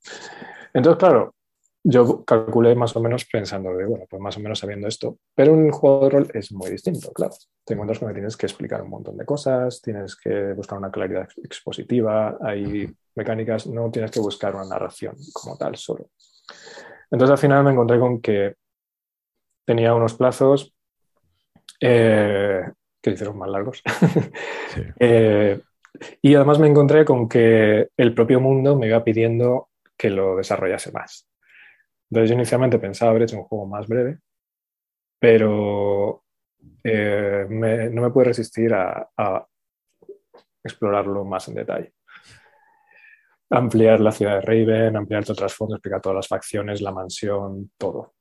[0.73, 1.33] Entonces, claro,
[1.89, 5.53] yo calculé más o menos pensando de, bueno, pues más o menos sabiendo esto, pero
[5.53, 7.33] un juego de rol es muy distinto, claro.
[7.63, 10.91] Te encuentras con que tienes que explicar un montón de cosas, tienes que buscar una
[10.91, 16.09] claridad expositiva, hay mecánicas, no tienes que buscar una narración como tal solo.
[17.09, 18.55] Entonces al final me encontré con que
[19.63, 20.73] tenía unos plazos
[21.79, 22.63] eh,
[23.01, 23.81] que hicieron más largos.
[24.99, 25.59] Eh,
[26.21, 30.91] y además me encontré con que el propio mundo me iba pidiendo que lo desarrollase
[30.91, 31.27] más.
[32.09, 34.19] Entonces yo inicialmente pensaba haber hecho un juego más breve,
[35.19, 36.23] pero
[36.83, 39.09] eh, no me pude resistir a,
[40.63, 41.93] explorarlo más en detalle.
[43.49, 47.71] Ampliar la ciudad de Raven, ampliar todo el trasfondo, explicar todas las facciones, la mansión,
[47.77, 48.15] todo.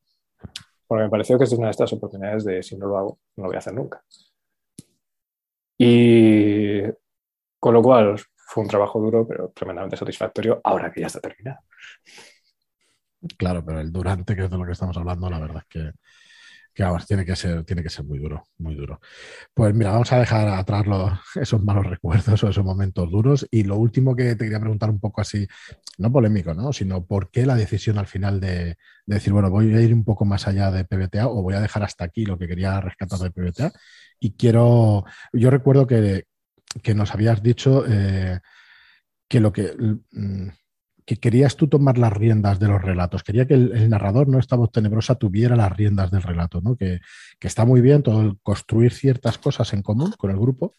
[0.87, 3.45] Porque me pareció que es una de estas oportunidades de si no lo hago, no
[3.45, 4.03] lo voy a hacer nunca.
[5.79, 6.83] Y
[7.59, 11.61] con lo cual fue un trabajo duro, pero tremendamente satisfactorio ahora que ya está terminado.
[13.39, 15.93] Claro, pero el durante, que es de lo que estamos hablando, la verdad es que,
[17.07, 19.01] tiene que ser, tiene que ser muy duro, muy duro.
[19.55, 20.85] Pues mira, vamos a dejar atrás
[21.35, 23.47] esos malos recuerdos o esos momentos duros.
[23.51, 25.47] Y lo último que te quería preguntar un poco así,
[25.99, 26.73] no polémico, ¿no?
[26.73, 30.25] Sino por qué la decisión al final de, decir, bueno, voy a ir un poco
[30.25, 33.31] más allá de PBTA o voy a dejar hasta aquí lo que quería rescatar de
[33.31, 33.73] PBTA.
[34.21, 36.25] Y quiero, yo recuerdo que,
[36.95, 38.41] nos habías dicho eh,
[39.29, 39.75] que lo que
[40.13, 40.49] mm,
[41.07, 43.23] que querías tú tomar las riendas de los relatos.
[43.23, 46.77] Quería que el, narrador, no esta voz tenebrosa, tuviera las riendas del relato, ¿no?
[46.77, 47.01] Que,
[47.41, 50.75] está muy bien todo el construir ciertas cosas en común con el grupo.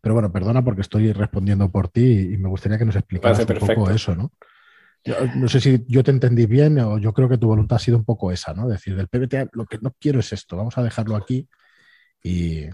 [0.00, 3.58] Pero bueno, perdona porque estoy respondiendo por ti y, me gustaría que nos explicaras un
[3.58, 4.32] poco eso, ¿no?
[5.34, 7.96] no sé si yo te entendí bien o yo creo que tu voluntad ha sido
[7.96, 8.68] un poco esa, ¿no?
[8.68, 11.48] Decir, del PBTA lo que no quiero es esto, vamos a dejarlo aquí
[12.22, 12.68] y,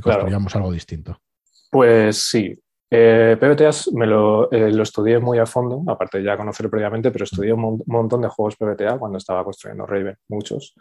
[0.00, 1.20] construyamos algo distinto.
[1.72, 2.56] Pues sí,
[2.96, 7.10] eh, PBTA me lo, eh, lo, estudié muy a fondo, aparte de ya conocer previamente,
[7.10, 10.74] pero estudié un montón de juegos PBTA cuando estaba construyendo Raven, muchos.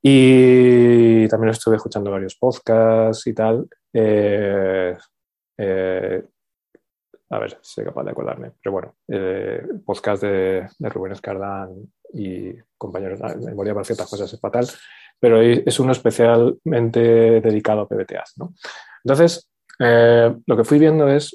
[0.00, 3.68] Y también estuve escuchando varios podcasts y tal.
[3.92, 4.96] Eh,
[7.30, 8.94] a ver, soy capaz de acordarme, pero bueno,
[9.84, 11.74] podcast de, de, Rubén Escardán
[12.14, 14.66] y compañeros, ah, memoria para ciertas cosas es fatal,
[15.20, 18.34] pero es uno especialmente dedicado a PBTAs.
[18.38, 18.54] ¿no?
[19.04, 19.47] Entonces,
[19.78, 21.34] eh, lo que fui viendo es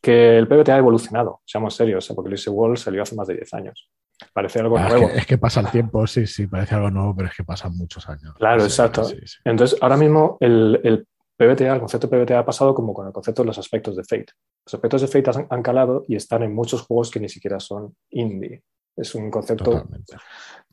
[0.00, 3.54] que el PBT ha evolucionado, seamos serios, porque Apocalipsis Wall salió hace más de 10
[3.54, 3.90] años.
[4.32, 5.08] Parece algo ah, nuevo.
[5.10, 8.08] Es que, pasa el tiempo, sí, sí, parece algo nuevo, pero es que pasan muchos
[8.08, 8.34] años.
[8.36, 9.06] Claro, exacto.
[9.44, 11.06] Entonces, ahora mismo el, el
[11.38, 14.02] PBTA, el concepto de PBTA ha pasado como con el concepto de los aspectos de
[14.02, 14.32] Fate.
[14.66, 17.94] Los aspectos de Fate han, calado y están en muchos juegos que ni siquiera son
[18.10, 18.62] indie.
[18.96, 19.88] Es un concepto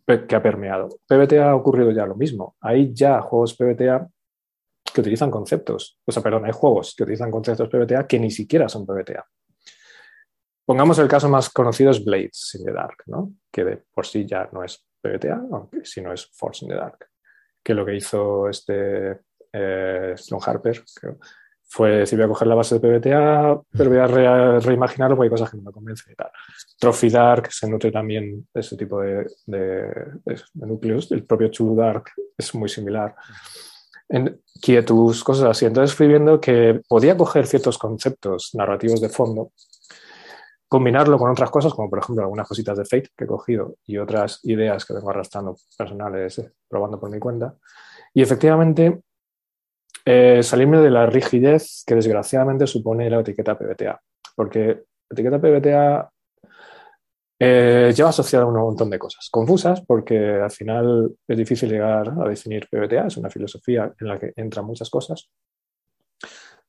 [0.06, 0.90] que ha permeado.
[1.08, 2.56] PBTA ha ocurrido ya lo mismo.
[2.62, 4.08] Hay ya juegos PBTA
[4.96, 8.70] que utilizan conceptos, o sea, perdón, hay juegos que utilizan conceptos PBTA que ni siquiera
[8.70, 9.28] son PBTA.
[10.66, 13.34] Pongamos el caso más conocido es Blades in the Dark, ¿no?
[13.52, 16.78] que de por sí ya no es PBTA, aunque si no es Force in the
[16.78, 17.10] Dark,
[17.62, 19.20] que lo que hizo este
[19.52, 20.84] eh, Harper
[21.68, 25.30] fue decir, voy a coger la base de PBTA, pero voy a reimaginarlo porque hay
[25.30, 26.32] cosas que no me convencen y tal.
[26.80, 29.28] Trophy Dark se nutre también de ese tipo de,
[30.54, 31.12] núcleos.
[31.12, 33.14] El propio True Dark es muy similar
[34.10, 35.66] en quietus, cosas así.
[35.66, 39.52] Entonces fui viendo que podía coger ciertos conceptos narrativos de fondo,
[40.68, 43.98] combinarlo con otras cosas, como por ejemplo algunas cositas de Fate que he cogido y
[43.98, 47.56] otras ideas que vengo arrastrando personales, eh, probando por mi cuenta.
[48.14, 49.02] Y efectivamente,
[50.06, 54.00] eh, salirme de la rigidez que desgraciadamente supone la etiqueta PBTA.
[54.36, 56.12] Porque la etiqueta PBTA
[57.38, 62.30] eh, lleva asociada un montón de cosas confusas porque al final es difícil llegar a
[62.30, 65.30] definir PBTA, es una filosofía en la que entran muchas cosas.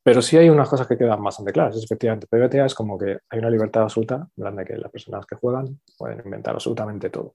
[0.03, 1.83] Pero sí hay unas cosas que quedan bastante claras.
[1.83, 5.81] efectivamente, PBTA es como que hay una libertad absoluta, en que las personas que juegan
[5.99, 7.35] pueden inventar absolutamente todo.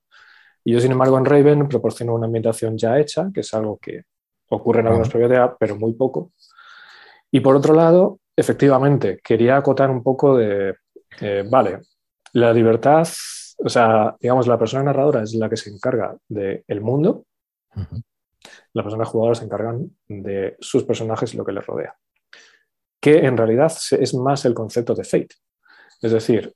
[0.63, 4.04] Y yo, sin embargo, en Raven proporciono una ambientación ya hecha, que es algo que
[4.50, 6.32] ocurre en algunos PBTA, pero muy poco.
[7.30, 10.76] Y por otro lado, efectivamente, quería acotar un poco de,
[11.20, 11.80] eh, vale,
[12.34, 13.08] la libertad,
[13.58, 17.26] o sea, digamos, la persona narradora es la que se encarga del mundo,
[18.74, 21.96] la persona jugadora se encargan de sus personajes y lo que les rodea,
[23.02, 25.36] que en realidad es más el concepto de Fate.
[26.02, 26.54] Es decir,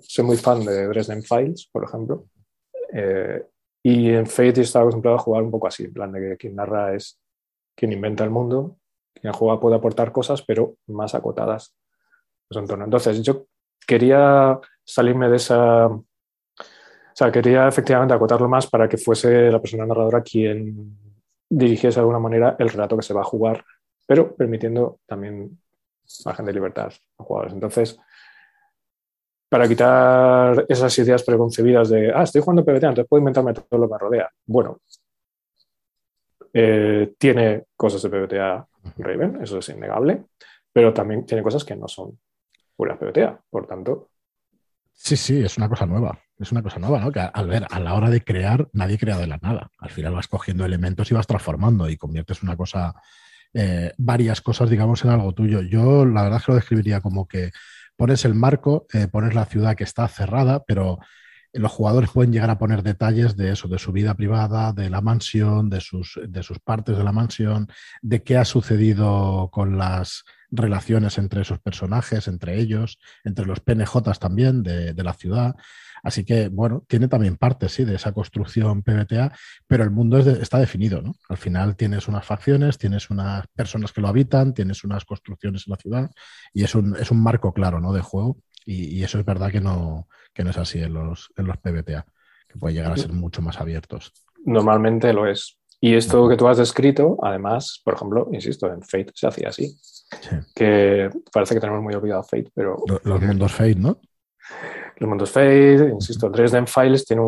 [0.00, 2.26] soy muy fan de Dresden Files, por ejemplo,
[2.92, 3.44] eh,
[3.82, 6.54] y en Fate estaba acostumbrado a jugar un poco así, en plan de que quien
[6.54, 7.20] narra es
[7.74, 8.76] quien inventa el mundo,
[9.14, 11.74] quien juega puede aportar cosas, pero más acotadas
[12.58, 12.84] entorno.
[12.84, 13.46] Entonces, yo
[13.86, 15.86] quería salirme de esa...
[15.86, 20.96] O sea, quería efectivamente acotarlo más para que fuese la persona narradora quien
[21.48, 23.62] dirigiese de alguna manera el relato que se va a jugar,
[24.06, 25.58] pero permitiendo también
[26.24, 27.52] margen de libertad a los jugadores.
[27.52, 27.98] Entonces,
[29.48, 33.86] para quitar esas ideas preconcebidas de, ah, estoy jugando PBTA, entonces puedo inventarme todo lo
[33.86, 34.30] que me rodea.
[34.46, 34.80] Bueno,
[36.54, 38.66] eh, tiene cosas de PBTA
[38.96, 40.24] Raven, eso es innegable,
[40.72, 42.18] pero también tiene cosas que no son
[42.82, 44.10] puras PBTA, por tanto.
[44.92, 46.18] Sí, sí, es una cosa nueva.
[46.36, 47.12] Es una cosa nueva, ¿no?
[47.12, 49.70] Que al ver, a la hora de crear, nadie crea de la nada.
[49.78, 52.92] Al final vas cogiendo elementos y vas transformando y conviertes una cosa,
[53.54, 55.62] eh, varias cosas, digamos, en algo tuyo.
[55.62, 57.52] Yo la verdad es que lo describiría como que
[57.96, 60.98] pones el marco, eh, pones la ciudad que está cerrada, pero
[61.52, 65.00] los jugadores pueden llegar a poner detalles de eso, de su vida privada, de la
[65.00, 67.68] mansión, de sus, de sus partes de la mansión,
[68.00, 74.18] de qué ha sucedido con las relaciones entre esos personajes, entre ellos, entre los PNJs
[74.18, 75.54] también de, de la ciudad.
[76.02, 79.32] Así que, bueno, tiene también parte, sí, de esa construcción PBTA,
[79.68, 81.14] pero el mundo está definido, ¿no?
[81.28, 85.70] Al final tienes unas facciones, tienes unas personas que lo habitan, tienes unas construcciones en
[85.70, 86.10] la ciudad
[86.52, 87.92] y es un, es un marco claro, ¿no?
[87.92, 91.46] De juego y, eso es verdad que no, que no es así en los, en
[91.46, 92.06] los PBTA,
[92.48, 94.12] que puede llegar a ser mucho más abiertos.
[94.44, 95.58] Normalmente lo es.
[95.80, 99.76] Y esto que tú has descrito, además, por ejemplo, insisto, en Fate se hacía así.
[100.54, 102.76] Que parece que tenemos muy olvidado Fate, pero...
[103.02, 103.98] Los mundos Fate, ¿no?
[104.98, 107.22] Los mundos Fate, insisto, Dresden Files tiene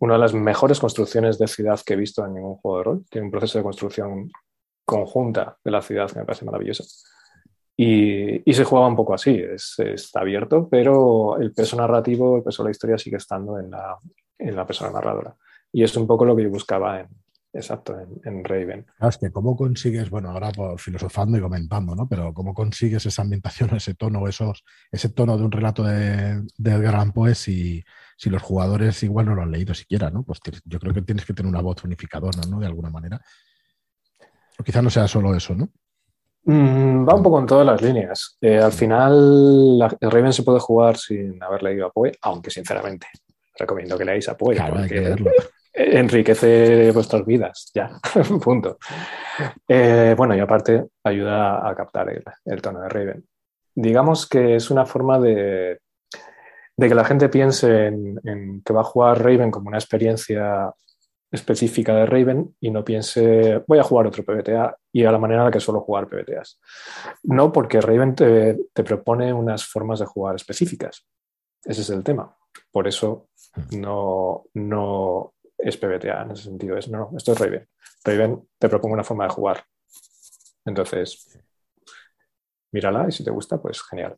[0.00, 3.04] una de las mejores construcciones de ciudad que he visto en ningún juego de rol.
[3.08, 4.30] Tiene un proceso de construcción
[4.84, 6.82] conjunta de la ciudad que me parece maravilloso.
[7.82, 9.42] Y, se juega un poco así,
[9.78, 13.98] está abierto, pero el peso narrativo, el peso de la historia sigue estando en la,
[14.38, 15.34] en la persona narradora.
[15.72, 17.08] Y es un poco lo que yo buscaba en,
[17.54, 18.86] Exacto, en, Raven.
[19.00, 22.06] es que cómo consigues, bueno, ahora por filosofando y comentando, ¿no?
[22.06, 24.62] Pero cómo consigues esa ambientación, ese tono, esos,
[24.92, 27.82] ese tono de un relato de, de Edgar Poe si,
[28.16, 30.22] si los jugadores igual no lo han leído siquiera, ¿no?
[30.22, 32.60] Pues yo creo que tienes que tener una voz unificadora, ¿no?
[32.60, 33.20] De alguna manera.
[34.58, 35.70] O quizá no sea solo eso, ¿no?
[36.44, 38.36] Mm, va un poco en todas las líneas.
[38.40, 43.06] Eh, al final, la, Raven se puede jugar sin haber leído a Poe, aunque sinceramente
[43.56, 44.56] recomiendo que leáis a Poe.
[44.56, 45.16] porque,
[45.72, 47.90] enriquece vuestras vidas, ya,
[48.42, 48.78] punto.
[49.68, 52.08] Eh, bueno, y aparte ayuda a captar
[52.44, 53.24] el, tono de Raven.
[53.74, 55.80] Digamos que es una forma de,
[56.76, 60.72] que la gente piense en, que va a jugar Raven como una experiencia
[61.30, 65.42] específica de Raven y no piense voy a jugar otro PBTA y a la manera
[65.42, 66.60] en la que suelo jugar PBTAs.
[67.24, 71.06] No, porque Raven te, te propone unas formas de jugar específicas.
[71.64, 72.34] Ese es el tema.
[72.70, 73.28] Por eso
[73.72, 76.76] no, no es PBTA en ese sentido.
[76.76, 77.68] Es, no, esto es Raven.
[78.04, 79.64] Raven te propongo una forma de jugar.
[80.64, 81.38] Entonces,
[82.72, 84.16] mírala y si te gusta, pues genial.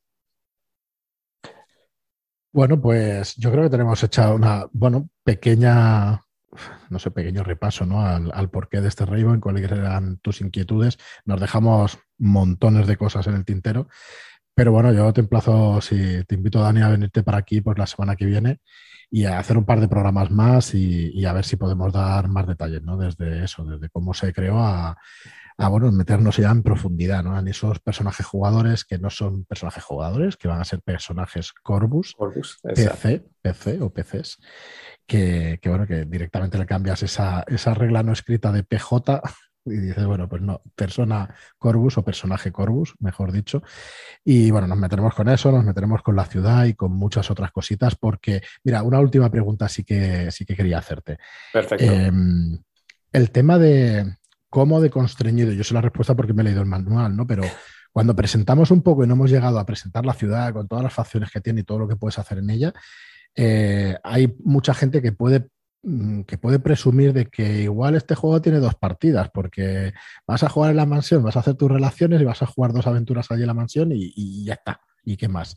[2.52, 6.20] Bueno, pues yo creo que tenemos hecha una, bueno, pequeña,
[6.90, 8.04] no sé, pequeño repaso, ¿no?
[8.04, 10.98] Al, porqué de este Raven, cuáles eran tus inquietudes.
[11.24, 13.88] Nos dejamos montones de cosas en el tintero.
[14.54, 17.86] Pero bueno, yo te emplazo, si te invito, Dani, a venirte para aquí pues la
[17.86, 18.60] semana que viene
[19.10, 22.46] y a hacer un par de programas más y, a ver si podemos dar más
[22.46, 22.96] detalles, ¿no?
[22.96, 24.96] Desde eso, desde cómo se creó a,
[25.58, 27.38] bueno, meternos ya en profundidad, ¿no?
[27.38, 32.16] En esos personajes jugadores que no son personajes jugadores, que van a ser personajes Corvus,
[32.62, 34.38] PC, PC o PCs,
[35.06, 39.22] que, que, bueno, que directamente le cambias esa, esa regla no escrita de PJ
[39.64, 43.62] y dices, bueno, pues no, persona Corvus o personaje Corvus, mejor dicho.
[44.24, 47.52] Y bueno, nos meteremos con eso, nos meteremos con la ciudad y con muchas otras
[47.52, 51.18] cositas, porque, mira, una última pregunta sí que, sí que quería hacerte.
[51.52, 51.84] Perfecto.
[51.84, 52.58] Em,
[53.12, 54.16] el tema de
[54.52, 57.26] cómo de constreñido, yo sé la respuesta porque me he leído el manual, ¿no?
[57.26, 57.42] Pero
[57.90, 60.92] cuando presentamos un poco y no hemos llegado a presentar la ciudad con todas las
[60.92, 62.72] facciones que tiene y todo lo que puedes hacer en ella,
[63.34, 65.48] eh, hay mucha gente que puede
[65.84, 69.92] Mm, que puede presumir de que igual este juego tiene dos partidas, porque
[70.26, 72.72] vas a jugar en la mansión, vas a hacer tus relaciones y vas a jugar
[72.72, 74.80] dos aventuras allí en la mansión y, ya está.
[75.04, 75.56] ¿Y qué más?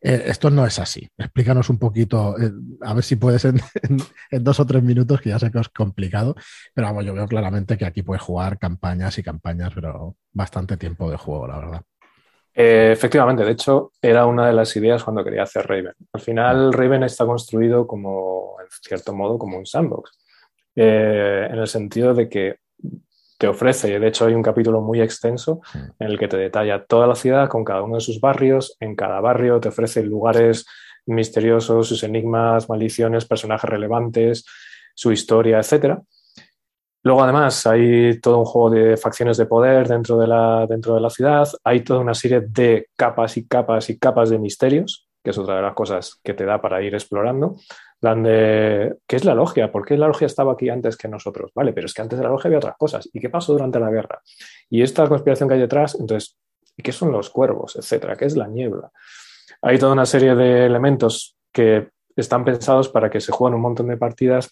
[0.00, 1.08] Eh, esto no es así.
[1.16, 2.50] Explícanos un poquito, eh,
[2.82, 3.58] a ver si puedes en,
[4.30, 6.34] dos o tres minutos, que ya sé que es complicado,
[6.74, 11.10] pero vamos, yo veo claramente que aquí puedes jugar campañas y campañas, pero bastante tiempo
[11.10, 11.82] de juego, la verdad.
[12.54, 15.94] Eh, efectivamente, de hecho, era una de las ideas cuando quería hacer Raven.
[16.12, 16.72] Al final, mm.
[16.72, 20.18] Raven está construido como, en cierto modo, como un sandbox,
[20.74, 22.56] en el sentido de que
[23.42, 25.62] te ofrece, de hecho hay un capítulo muy extenso
[25.98, 28.94] en el que te detalla toda la ciudad con cada uno de sus barrios, en
[28.94, 30.64] cada barrio te ofrece lugares
[31.06, 34.44] misteriosos, sus enigmas, maldiciones, personajes relevantes,
[34.94, 35.98] su historia, etc.
[37.02, 41.00] Luego además hay todo un juego de facciones de poder dentro de la, dentro de
[41.00, 45.30] la ciudad, hay toda una serie de capas y capas y capas de misterios, que
[45.30, 47.56] es otra de las cosas que te da para ir explorando
[48.02, 49.70] plan de, ¿qué es la logia?
[49.70, 51.52] ¿Por qué la logia estaba aquí antes que nosotros?
[51.54, 53.08] Vale, pero es que antes de la logia había otras cosas.
[53.12, 54.20] ¿Y qué pasó durante la guerra?
[54.68, 56.36] Y esta conspiración que hay detrás, entonces,
[56.76, 57.76] ¿qué son los cuervos?
[57.76, 58.90] Etcétera, ¿qué es la niebla?
[59.62, 63.86] Hay toda una serie de elementos que están pensados para que se jueguen un montón
[63.86, 64.50] de partidas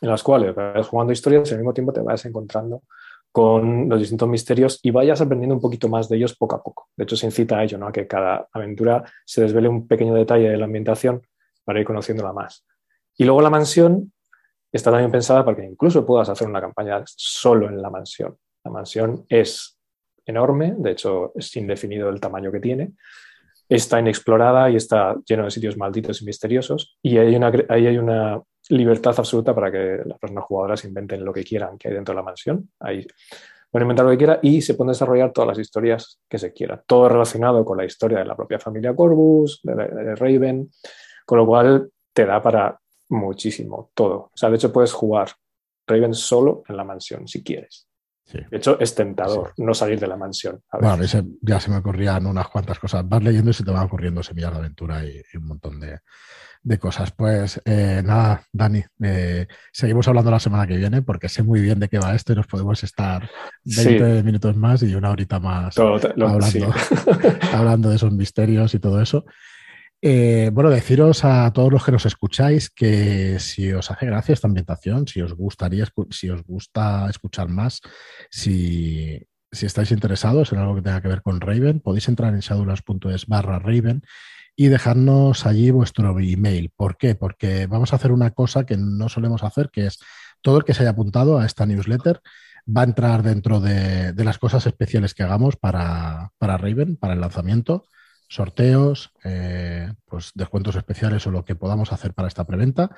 [0.00, 2.82] en las cuales vas jugando historias y al mismo tiempo te vas encontrando
[3.30, 6.88] con los distintos misterios y vayas aprendiendo un poquito más de ellos poco a poco.
[6.96, 7.86] De hecho, se incita a ello, ¿no?
[7.86, 11.22] a que cada aventura se desvele un pequeño detalle de la ambientación
[11.64, 12.64] para ir conociéndola más.
[13.16, 14.12] Y luego la mansión
[14.72, 18.36] está también pensada para que incluso puedas hacer una campaña solo en la mansión.
[18.64, 19.78] La mansión es
[20.26, 22.92] enorme, de hecho es indefinido el tamaño que tiene,
[23.68, 27.98] está inexplorada y está lleno de sitios malditos y misteriosos y hay una, ahí hay
[27.98, 32.12] una libertad absoluta para que las personas jugadoras inventen lo que quieran que hay dentro
[32.12, 32.70] de la mansión.
[32.80, 33.06] Ahí
[33.70, 36.82] pueden inventar lo que quieran y se pueden desarrollar todas las historias que se quiera.
[36.86, 40.70] Todo relacionado con la historia de la propia familia Corvus, de Raven,
[41.24, 44.30] con lo cual te da para muchísimo, todo.
[44.32, 45.28] O sea, de hecho puedes jugar
[45.86, 47.86] Raven solo en la mansión si quieres.
[48.32, 50.60] De hecho, es tentador no salir de la mansión.
[50.80, 51.04] bueno,
[51.42, 53.06] ya se me ocurrían unas cuantas cosas.
[53.06, 57.12] Vas leyendo y se te van ocurriendo semillas de aventura y, un montón de, cosas.
[57.12, 61.78] Pues eh, nada, Dani, eh, seguimos hablando la semana que viene porque sé muy bien
[61.78, 63.28] de qué va esto y nos podemos estar
[63.64, 66.74] 20 minutos más y una horita más hablando,
[67.52, 69.26] hablando de esos misterios y todo eso.
[70.06, 74.46] Eh, bueno, deciros a todos los que nos escucháis que si os hace gracia esta
[74.46, 77.80] ambientación, si os gustaría, si os gusta escuchar más,
[78.28, 83.26] si, estáis interesados en algo que tenga que ver con Raven, podéis entrar en shadulas.es
[83.28, 84.02] barra Raven
[84.54, 86.70] y dejarnos allí vuestro email.
[86.76, 87.14] ¿Por qué?
[87.14, 90.00] Porque vamos a hacer una cosa que no solemos hacer, que es
[90.42, 92.20] todo el que se haya apuntado a esta newsletter
[92.68, 97.22] va a entrar dentro de, las cosas especiales que hagamos para, para Raven, para el
[97.22, 97.86] lanzamiento
[98.34, 102.90] sorteos, eh, pues descuentos especiales o lo que podamos hacer para esta preventa,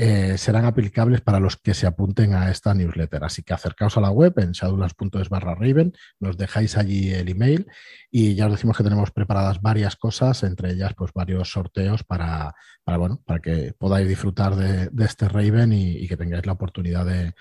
[0.00, 3.24] eh, serán aplicables para los que se apunten a esta newsletter.
[3.24, 7.66] Así que acercaos a la web en shadowlands.es barra Raven, nos dejáis allí el email
[8.08, 12.54] y ya os decimos que tenemos preparadas varias cosas, entre ellas pues varios sorteos para,
[12.84, 17.04] para bueno, para que podáis disfrutar de, este Raven y, y, que tengáis la oportunidad
[17.04, 17.34] de,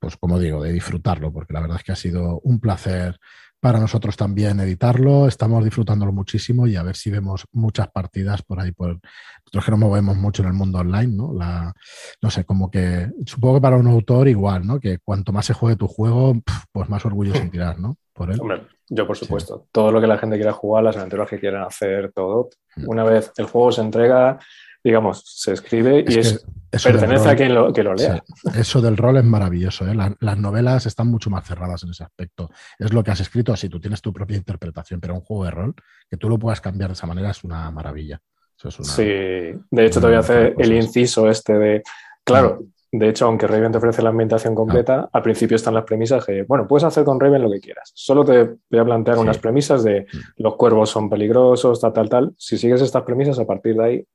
[0.00, 3.20] pues como digo, de disfrutarlo, porque la verdad es que ha sido un placer
[3.62, 5.28] para nosotros también editarlo.
[5.28, 8.72] Estamos disfrutándolo muchísimo y a ver si vemos muchas partidas por ahí.
[8.72, 8.98] Por...
[9.44, 11.32] Nosotros que nos movemos mucho en el mundo online, ¿no?
[11.32, 11.72] La,
[12.20, 14.80] no sé, como que supongo que para un autor igual, ¿no?
[14.80, 16.34] Que cuanto más se juegue tu juego,
[16.72, 17.98] pues más orgullo sentirás, ¿no?
[18.12, 18.40] Por él.
[18.40, 19.68] Hombre, yo por supuesto.
[19.70, 22.50] Todo lo que la gente quiera jugar, las aventuras que quieran hacer, todo.
[22.74, 22.88] Mm.
[22.88, 24.40] Una vez el juego se entrega,
[24.84, 26.44] digamos, se escribe y es,
[26.82, 28.22] pertenece a quien lo, que lo lea.
[28.54, 29.86] Eso del rol es maravilloso.
[29.86, 29.94] ¿eh?
[29.94, 32.50] las novelas están mucho más cerradas en ese aspecto.
[32.78, 35.50] Es lo que has escrito así, tú tienes tu propia interpretación, pero un juego de
[35.50, 35.74] rol,
[36.10, 38.20] que tú lo puedas cambiar de esa manera es una maravilla.
[38.56, 41.82] sí, de hecho te voy a hacer el inciso este de,
[42.24, 42.60] claro,
[42.90, 42.98] mm.
[42.98, 46.42] de hecho, aunque Raven te ofrece la ambientación completa, al principio están las premisas que,
[46.42, 47.92] bueno, puedes hacer con Raven lo que quieras.
[47.94, 50.42] Solo te voy a plantear unas premisas de mm.
[50.42, 52.34] los cuervos son peligrosos, tal, tal, tal.
[52.36, 54.06] Si sigues estas premisas, a partir de ahí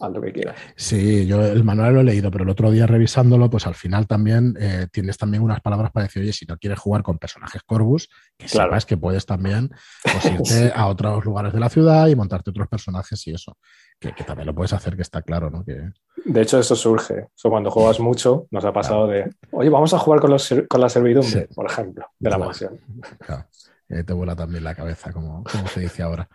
[0.00, 0.56] haz lo que quieras.
[0.76, 4.06] Sí, yo el manual lo he leído, pero el otro día revisándolo, pues al final
[4.06, 7.62] también eh, tienes también unas palabras para decir, oye, si no quieres jugar con personajes
[7.62, 9.70] Corvus, que sepas que puedes también
[10.02, 13.56] pues, irte a otros lugares de la ciudad y montarte otros personajes y eso.
[13.98, 15.64] Que, también lo puedes hacer, que está claro, ¿no?
[15.64, 15.90] Que...
[16.24, 17.28] De hecho, eso surge.
[17.34, 20.80] Eso cuando juegas mucho, nos ha pasado de, oye, vamos a jugar con, los, con
[20.80, 22.80] la servidumbre, por ejemplo, de la mansión.
[23.88, 26.28] te vuela también la cabeza, como, como se dice ahora.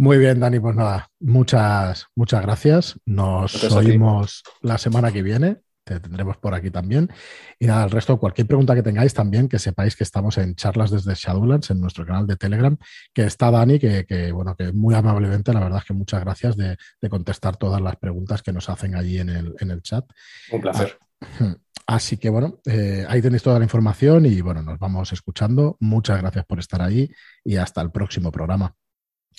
[0.00, 3.00] Muy bien, Dani, pues nada, muchas, muchas gracias.
[3.04, 5.56] Nos oímos la semana que viene.
[5.82, 7.10] Te tendremos por aquí también.
[7.58, 10.92] Y nada, el resto, cualquier pregunta que tengáis también, que sepáis que estamos en charlas
[10.92, 12.76] desde Shadowlands, en nuestro canal de Telegram,
[13.12, 16.76] que está Dani, que, bueno, que muy amablemente, la verdad es que muchas gracias de,
[17.10, 20.04] contestar todas las preguntas que nos hacen allí en el, en el chat.
[20.52, 20.96] Un placer.
[21.20, 25.76] Ah, así que bueno, eh, ahí tenéis toda la información y bueno, nos vamos escuchando.
[25.80, 27.10] Muchas gracias por estar ahí
[27.42, 28.76] y hasta el próximo programa.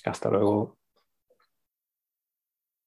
[0.05, 0.78] Hasta luego.